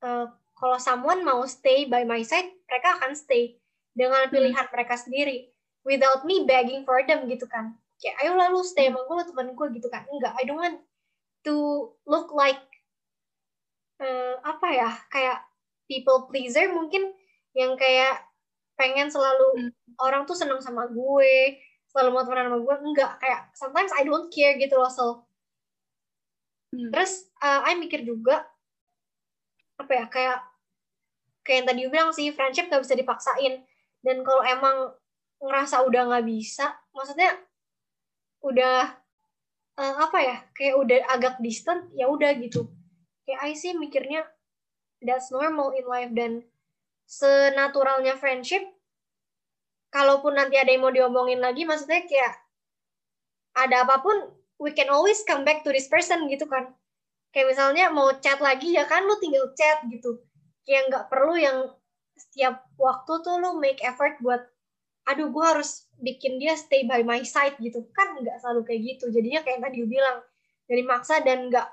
[0.02, 0.26] uh,
[0.56, 3.60] kalau someone mau stay by my side mereka akan stay
[3.92, 4.32] dengan hmm.
[4.32, 4.72] pilihan hmm.
[4.72, 5.52] mereka sendiri
[5.86, 9.66] without me begging for them gitu kan kayak ayo lalu stay sama gue teman gue
[9.80, 10.80] gitu kan enggak I don't want
[11.48, 11.54] to
[12.04, 12.60] look like
[14.02, 15.38] uh, apa ya kayak
[15.86, 17.14] people pleaser mungkin
[17.56, 18.20] yang kayak
[18.76, 19.72] pengen selalu hmm.
[20.02, 21.56] orang tuh seneng sama gue
[21.96, 23.12] selalu mau temenan sama gue enggak.
[23.16, 25.24] Kayak sometimes I don't care gitu loh so.
[26.76, 26.92] Hmm.
[26.92, 28.44] terus uh, I mikir juga
[29.80, 30.38] apa ya kayak
[31.40, 33.64] kayak yang tadi bilang sih friendship gak bisa dipaksain.
[34.04, 34.92] Dan kalau emang
[35.40, 37.32] ngerasa udah nggak bisa maksudnya
[38.40, 38.92] udah
[39.76, 42.68] uh, apa ya kayak udah agak distant ya udah gitu.
[43.24, 44.28] Kayak I sih mikirnya
[45.00, 46.12] that's normal in life.
[46.12, 46.44] Dan
[47.08, 48.75] senaturalnya friendship
[49.90, 52.34] kalaupun nanti ada yang mau diomongin lagi maksudnya kayak
[53.56, 54.16] ada apa pun
[54.60, 56.72] we can always come back to this person gitu kan.
[57.32, 60.20] Kayak misalnya mau chat lagi ya kan lu tinggal chat gitu.
[60.64, 61.58] Kayak nggak perlu yang
[62.16, 64.40] setiap waktu tuh lu make effort buat
[65.06, 67.84] aduh gue harus bikin dia stay by my side gitu.
[67.92, 69.12] Kan nggak selalu kayak gitu.
[69.12, 70.24] Jadinya kayak tadi bilang
[70.64, 71.68] dari maksa dan nggak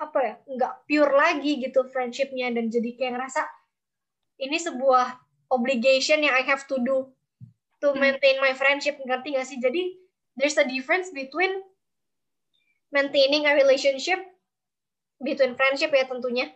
[0.00, 2.50] apa ya nggak pure lagi gitu friendshipnya.
[2.50, 3.42] Dan jadi kayak ngerasa
[4.42, 7.10] ini sebuah obligation yang I have to do
[7.82, 7.98] to hmm.
[7.98, 8.96] maintain my friendship.
[9.02, 9.58] Ngerti gak sih?
[9.58, 9.98] Jadi
[10.38, 11.50] there's a difference between
[12.94, 14.18] maintaining a relationship
[15.20, 16.48] between friendship ya tentunya.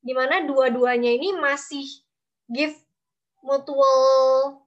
[0.00, 1.84] Di mana dua-duanya ini masih
[2.48, 2.74] give
[3.44, 4.60] mutual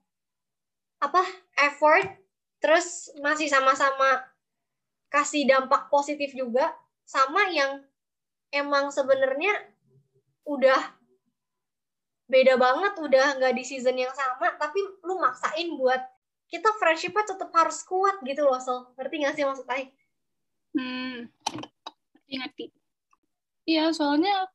[1.02, 1.20] apa
[1.60, 2.06] effort
[2.62, 4.24] terus masih sama-sama
[5.10, 6.72] kasih dampak positif juga.
[7.04, 7.84] Sama yang
[8.48, 9.52] emang sebenarnya
[10.48, 10.80] udah
[12.24, 16.00] beda banget udah nggak di season yang sama tapi lu maksain buat
[16.48, 19.92] kita friendshipnya tetap harus kuat gitu loh so ngerti nggak sih maksud Ai?
[20.74, 21.28] Hmm,
[22.16, 22.64] ngerti ngerti.
[23.64, 24.48] Iya soalnya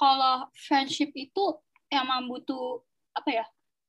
[0.00, 1.58] kalau friendship itu
[1.90, 2.82] emang butuh
[3.14, 3.46] apa ya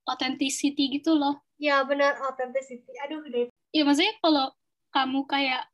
[0.10, 1.40] authenticity gitu loh.
[1.62, 2.92] Ya benar authenticity.
[3.06, 3.48] Aduh deh.
[3.72, 4.52] Iya maksudnya kalau
[4.90, 5.70] kamu kayak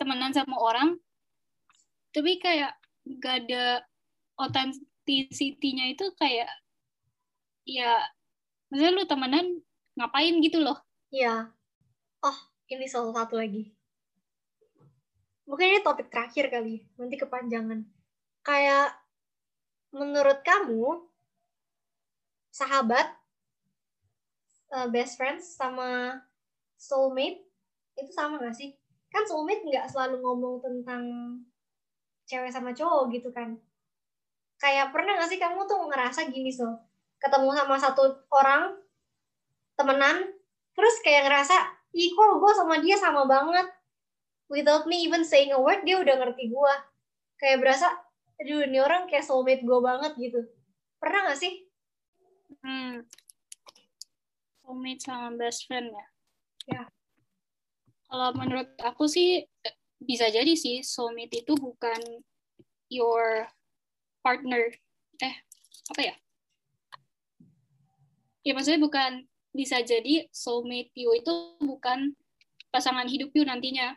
[0.00, 0.96] temenan sama orang
[2.12, 2.72] tapi kayak
[3.20, 3.84] gak ada
[5.06, 6.50] authenticity-nya itu kayak
[7.62, 7.94] ya
[8.66, 9.46] maksudnya lu temenan
[9.94, 10.82] ngapain gitu loh.
[11.14, 11.54] Iya.
[12.26, 13.70] Oh ini salah satu lagi.
[15.46, 17.86] Mungkin ini topik terakhir kali nanti kepanjangan.
[18.42, 18.98] Kayak
[19.94, 21.06] menurut kamu
[22.50, 23.06] sahabat
[24.74, 26.18] uh, best friends sama
[26.74, 27.46] soulmate
[27.94, 28.74] itu sama gak sih?
[29.14, 31.02] Kan soulmate nggak selalu ngomong tentang
[32.26, 33.54] cewek sama cowok gitu kan
[34.56, 36.68] kayak pernah gak sih kamu tuh ngerasa gini so
[37.20, 38.76] ketemu sama satu orang
[39.76, 40.32] temenan
[40.76, 41.56] terus kayak ngerasa
[41.96, 43.68] ih kok gue sama dia sama banget
[44.52, 46.74] without me even saying a word dia udah ngerti gue
[47.40, 47.88] kayak berasa
[48.36, 50.40] aduh ini orang kayak soulmate gue banget gitu.
[51.00, 51.64] Pernah gak sih?
[52.60, 53.04] Hmm.
[54.60, 56.06] soulmate sama best friend ya?
[56.66, 56.82] Ya.
[58.06, 59.46] Kalau menurut aku sih
[60.02, 61.98] bisa jadi sih soulmate itu bukan
[62.92, 63.48] your
[64.26, 64.74] partner.
[65.22, 65.34] Eh
[65.94, 66.14] apa ya?
[68.42, 72.18] Ya maksudnya bukan bisa jadi soulmate you itu bukan
[72.74, 73.94] pasangan hidup you nantinya.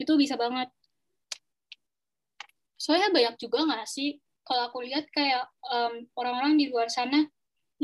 [0.00, 0.72] Itu bisa banget.
[2.80, 4.16] Soalnya banyak juga nggak sih?
[4.48, 7.28] Kalau aku lihat kayak um, orang-orang di luar sana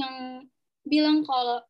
[0.00, 0.48] yang
[0.88, 1.60] bilang kalau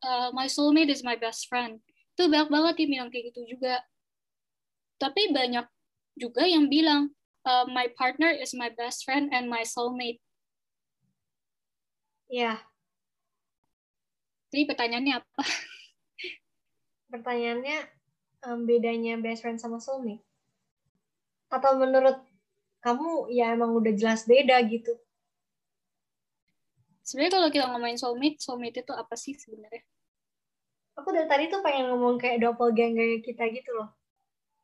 [0.00, 1.84] uh, my soulmate is my best friend.
[2.16, 3.84] Itu banyak banget yang bilang kayak gitu juga.
[4.96, 5.66] Tapi banyak
[6.16, 7.12] juga yang bilang
[7.44, 10.22] uh, my partner is my best friend and my soulmate.
[12.32, 12.58] Ya yeah.
[14.52, 15.42] jadi pertanyaannya apa?
[17.12, 17.78] Pertanyaannya
[18.48, 20.24] um, bedanya best friend sama soulmate?
[21.52, 22.24] Atau menurut
[22.80, 24.96] kamu ya emang udah jelas beda gitu?
[27.04, 29.84] Sebenarnya kalau kita ngomongin soulmate soulmate itu apa sih sebenarnya?
[30.96, 33.92] Aku dari tadi tuh pengen ngomong kayak doppelganger kita gitu loh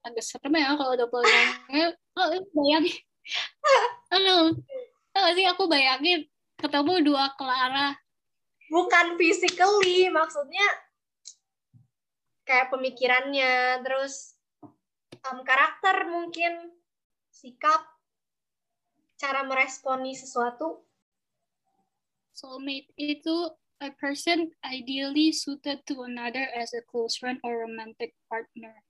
[0.07, 2.99] agak serem ya kalau doppelganger oh bayangin.
[4.15, 4.57] Aduh.
[5.13, 6.27] Tahu sih aku bayangin
[6.59, 7.95] ketemu dua Clara?
[8.69, 10.67] Bukan physically maksudnya
[12.45, 14.37] kayak pemikirannya terus
[15.29, 16.73] um, karakter mungkin
[17.29, 17.85] sikap
[19.19, 20.81] cara meresponi sesuatu.
[22.33, 23.51] Soulmate itu
[23.83, 28.87] a person ideally suited to another as a close friend or romantic partner.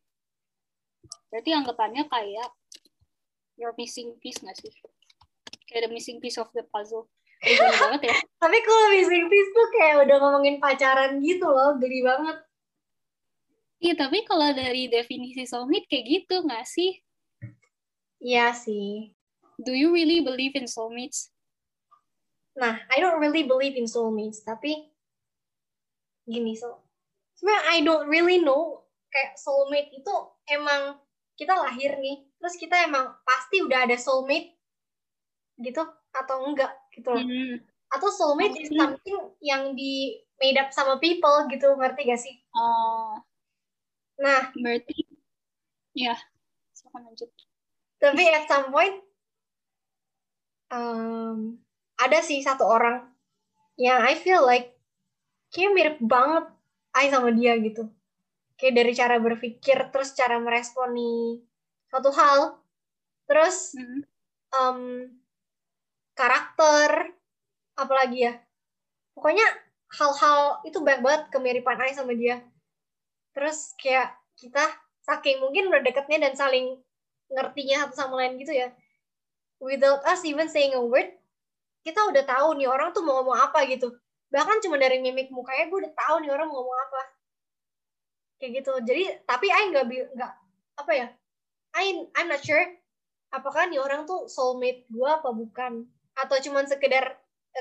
[1.28, 2.48] Berarti anggapannya kayak
[3.60, 4.72] you're missing piece nggak sih?
[5.68, 7.08] Kayak the missing piece of the puzzle.
[7.82, 8.16] banget ya.
[8.42, 12.38] Tapi kalau missing piece tuh kayak udah ngomongin pacaran gitu loh, geli banget.
[13.78, 16.98] Iya, tapi kalau dari definisi soulmate kayak gitu nggak sih?
[18.18, 19.14] Iya sih.
[19.62, 21.30] Do you really believe in soulmates?
[22.58, 24.90] Nah, I don't really believe in soulmates, tapi
[26.26, 26.82] gini so.
[27.38, 28.82] Sebenarnya I don't really know
[29.14, 30.14] kayak soulmate itu
[30.50, 30.98] emang
[31.38, 34.58] kita lahir nih, terus kita emang pasti udah ada soulmate
[35.62, 37.22] gitu atau enggak gitu loh.
[37.22, 37.62] Hmm.
[37.94, 42.34] Atau soulmate is something yang di made up sama people gitu, ngerti gak sih?
[42.52, 43.16] Oh.
[44.18, 45.06] Nah, berarti
[45.94, 46.18] ya,
[46.74, 47.30] silakan lanjut.
[48.02, 48.98] Tapi at some point
[50.74, 51.58] um,
[51.98, 53.08] ada sih satu orang
[53.78, 54.74] yang I feel like
[55.54, 56.50] kayak mirip banget
[56.94, 57.86] I sama dia gitu.
[58.58, 61.38] Kayak dari cara berpikir, terus cara meresponi
[61.88, 62.58] suatu hal,
[63.30, 63.72] terus
[64.50, 65.06] um,
[66.18, 67.14] karakter,
[67.78, 68.34] apalagi ya.
[69.14, 69.46] Pokoknya
[69.94, 72.42] hal-hal itu banyak banget kemiripan I sama dia.
[73.32, 74.66] Terus kayak kita
[75.06, 76.82] saking mungkin udah deketnya dan saling
[77.30, 78.74] ngertinya satu sama lain gitu ya.
[79.62, 81.14] Without us even saying a word,
[81.86, 83.94] kita udah tahu nih orang tuh mau ngomong apa gitu
[84.28, 87.00] bahkan cuma dari mimik mukanya gue udah tahu nih orang mau ngomong apa
[88.38, 88.72] kayak gitu.
[88.86, 90.32] Jadi tapi I nggak nggak
[90.78, 91.08] apa ya
[91.74, 92.62] I I'm not sure
[93.28, 95.84] apakah nih orang tuh soulmate gue apa bukan.
[96.18, 97.18] Atau cuma sekedar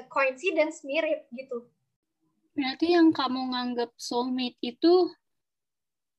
[0.09, 1.69] coincidence mirip gitu.
[2.57, 5.13] Berarti yang kamu nganggap soulmate itu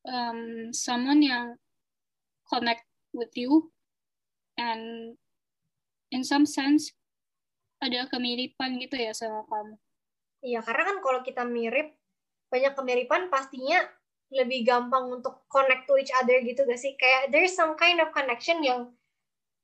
[0.07, 1.59] um, someone yang
[2.47, 3.75] connect with you
[4.55, 5.15] and
[6.15, 6.95] in some sense
[7.79, 9.75] ada kemiripan gitu ya sama kamu.
[10.43, 11.95] Iya, karena kan kalau kita mirip,
[12.51, 13.83] banyak kemiripan pastinya
[14.29, 16.95] lebih gampang untuk connect to each other gitu gak sih?
[17.01, 18.93] Kayak there's some kind of connection yang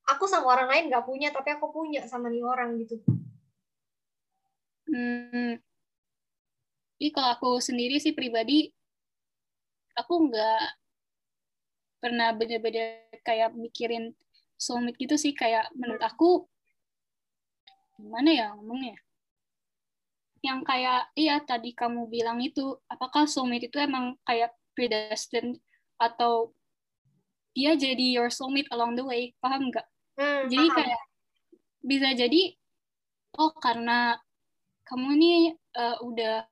[0.09, 3.01] aku sama orang lain gak punya, tapi aku punya sama nih orang gitu.
[4.89, 5.61] Hmm.
[7.01, 8.71] Jadi kalau aku sendiri sih pribadi,
[9.99, 10.63] aku nggak
[12.01, 14.15] pernah bener-bener kayak mikirin
[14.57, 15.35] soulmate gitu sih.
[15.35, 16.47] Kayak menurut aku
[17.99, 18.99] gimana ya ngomongnya
[20.45, 25.57] yang kayak iya tadi kamu bilang itu apakah soulmate itu emang kayak predestined
[25.97, 26.53] atau
[27.57, 29.87] dia jadi your soulmate along the way paham nggak
[30.21, 30.77] hmm, jadi paham.
[30.77, 31.03] kayak
[31.81, 32.43] bisa jadi
[33.41, 34.21] oh karena
[34.85, 35.33] kamu ini
[35.81, 36.45] uh, udah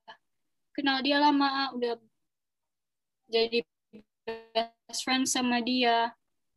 [0.73, 2.01] kenal dia lama udah
[3.29, 3.61] jadi
[4.25, 6.09] best friend sama dia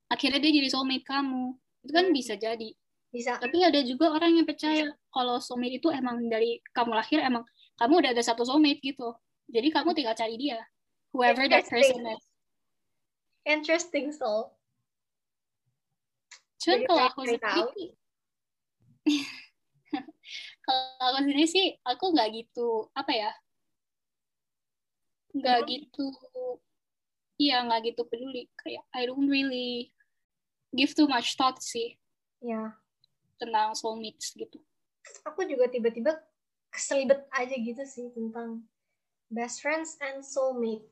[0.08, 1.52] akhirnya dia jadi soulmate kamu
[1.84, 2.16] itu kan hmm.
[2.16, 2.72] bisa jadi
[3.14, 3.38] bisa.
[3.38, 7.44] Tapi ada juga orang yang percaya kalau soulmate itu emang dari kamu lahir emang
[7.78, 9.14] kamu udah ada satu soulmate gitu.
[9.46, 10.58] Jadi kamu tinggal cari dia
[11.14, 12.24] whoever that person is.
[13.46, 14.52] Interesting soul.
[16.60, 17.84] Cuman kalau aku sendiri
[20.66, 20.82] kalau
[21.14, 23.30] aku sendiri sih aku nggak gitu apa ya?
[25.36, 25.68] Nggak hmm.
[25.70, 26.06] gitu
[27.38, 28.50] iya nggak gitu peduli.
[28.58, 29.94] Kayak I don't really
[30.74, 31.94] give too much thought sih.
[32.42, 32.74] Ya
[33.36, 34.58] tentang soulmates gitu.
[35.28, 36.18] Aku juga tiba-tiba
[36.72, 38.66] keselibet aja gitu sih tentang
[39.30, 40.84] best friends and soulmate.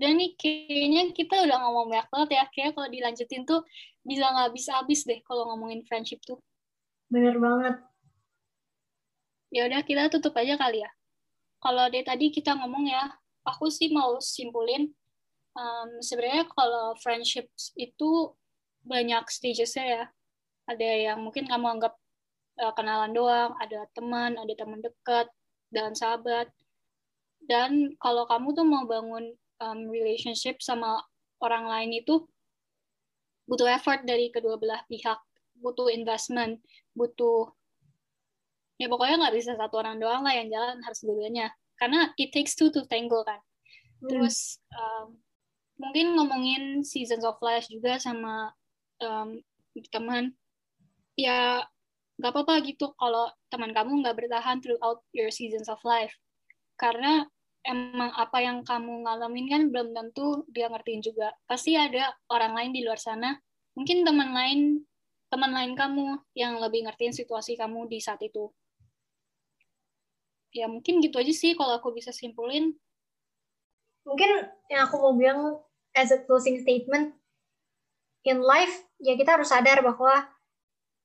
[0.00, 2.44] Dan nih kayaknya kita udah ngomong banyak banget ya.
[2.48, 3.60] Kayak kalau dilanjutin tuh
[4.00, 6.40] bisa nggak habis-habis deh kalau ngomongin friendship tuh.
[7.12, 7.76] Bener banget.
[9.52, 10.90] Ya udah kita tutup aja kali ya.
[11.60, 13.12] Kalau dari tadi kita ngomong ya,
[13.44, 14.88] aku sih mau simpulin
[15.52, 18.32] um, sebenarnya kalau friendship itu
[18.84, 20.04] banyak stagesnya ya.
[20.70, 21.94] Ada yang mungkin kamu anggap
[22.62, 25.26] uh, kenalan doang, ada teman, ada teman dekat,
[25.74, 26.50] dan sahabat.
[27.42, 31.02] Dan kalau kamu tuh mau bangun um, relationship sama
[31.40, 32.22] orang lain itu
[33.48, 35.18] butuh effort dari kedua belah pihak,
[35.58, 36.62] butuh investment,
[36.94, 37.50] butuh
[38.80, 42.56] ya pokoknya nggak bisa satu orang doang lah yang jalan harus dua-duanya karena it takes
[42.56, 43.36] two to tango kan
[44.00, 44.08] hmm.
[44.08, 45.20] terus um,
[45.76, 48.56] mungkin ngomongin seasons of life juga sama
[49.00, 49.40] um,
[49.92, 50.36] teman
[51.16, 51.64] ya
[52.20, 56.12] nggak apa-apa gitu kalau teman kamu nggak bertahan throughout your seasons of life.
[56.76, 57.24] Karena
[57.64, 61.32] emang apa yang kamu ngalamin kan belum tentu dia ngertiin juga.
[61.48, 63.36] Pasti ada orang lain di luar sana
[63.72, 64.60] mungkin teman lain
[65.30, 68.50] teman lain kamu yang lebih ngertiin situasi kamu di saat itu.
[70.50, 72.74] Ya mungkin gitu aja sih kalau aku bisa simpulin.
[74.02, 75.62] Mungkin yang aku mau bilang
[75.94, 77.14] as a closing statement
[78.26, 80.28] in life ya kita harus sadar bahwa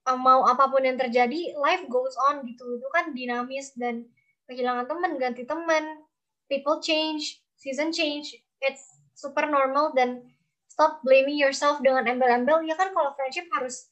[0.07, 2.77] um, mau apa pun yang terjadi life goes on gitu.
[2.77, 4.05] Itu kan dinamis dan
[4.45, 6.05] kehilangan teman ganti teman
[6.45, 10.21] people change season change it's super normal dan
[10.69, 12.61] stop blaming yourself dengan embel-embel.
[12.67, 13.89] Ya kan kalau friendship harus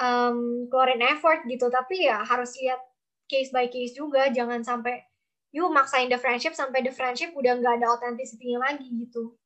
[0.00, 2.80] um, keluarin effort gitu tapi ya harus lihat
[3.30, 4.32] case by case juga.
[4.32, 5.04] Jangan sampai
[5.54, 9.36] you maksain the friendship sampai the friendship udah nggak ada authenticity lagi gitu.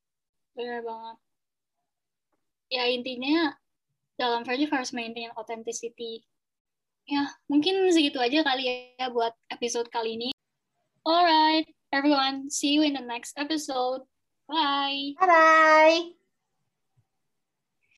[0.55, 1.17] Benar banget.
[2.71, 3.59] Ya intinya
[4.21, 6.21] dalam friendship harus maintain authenticity.
[7.09, 10.31] Ya mungkin segitu aja kali ya buat episode kali ini.
[11.09, 14.05] Alright everyone see you in the next episode.
[14.45, 15.17] Bye.
[15.17, 16.20] Bye bye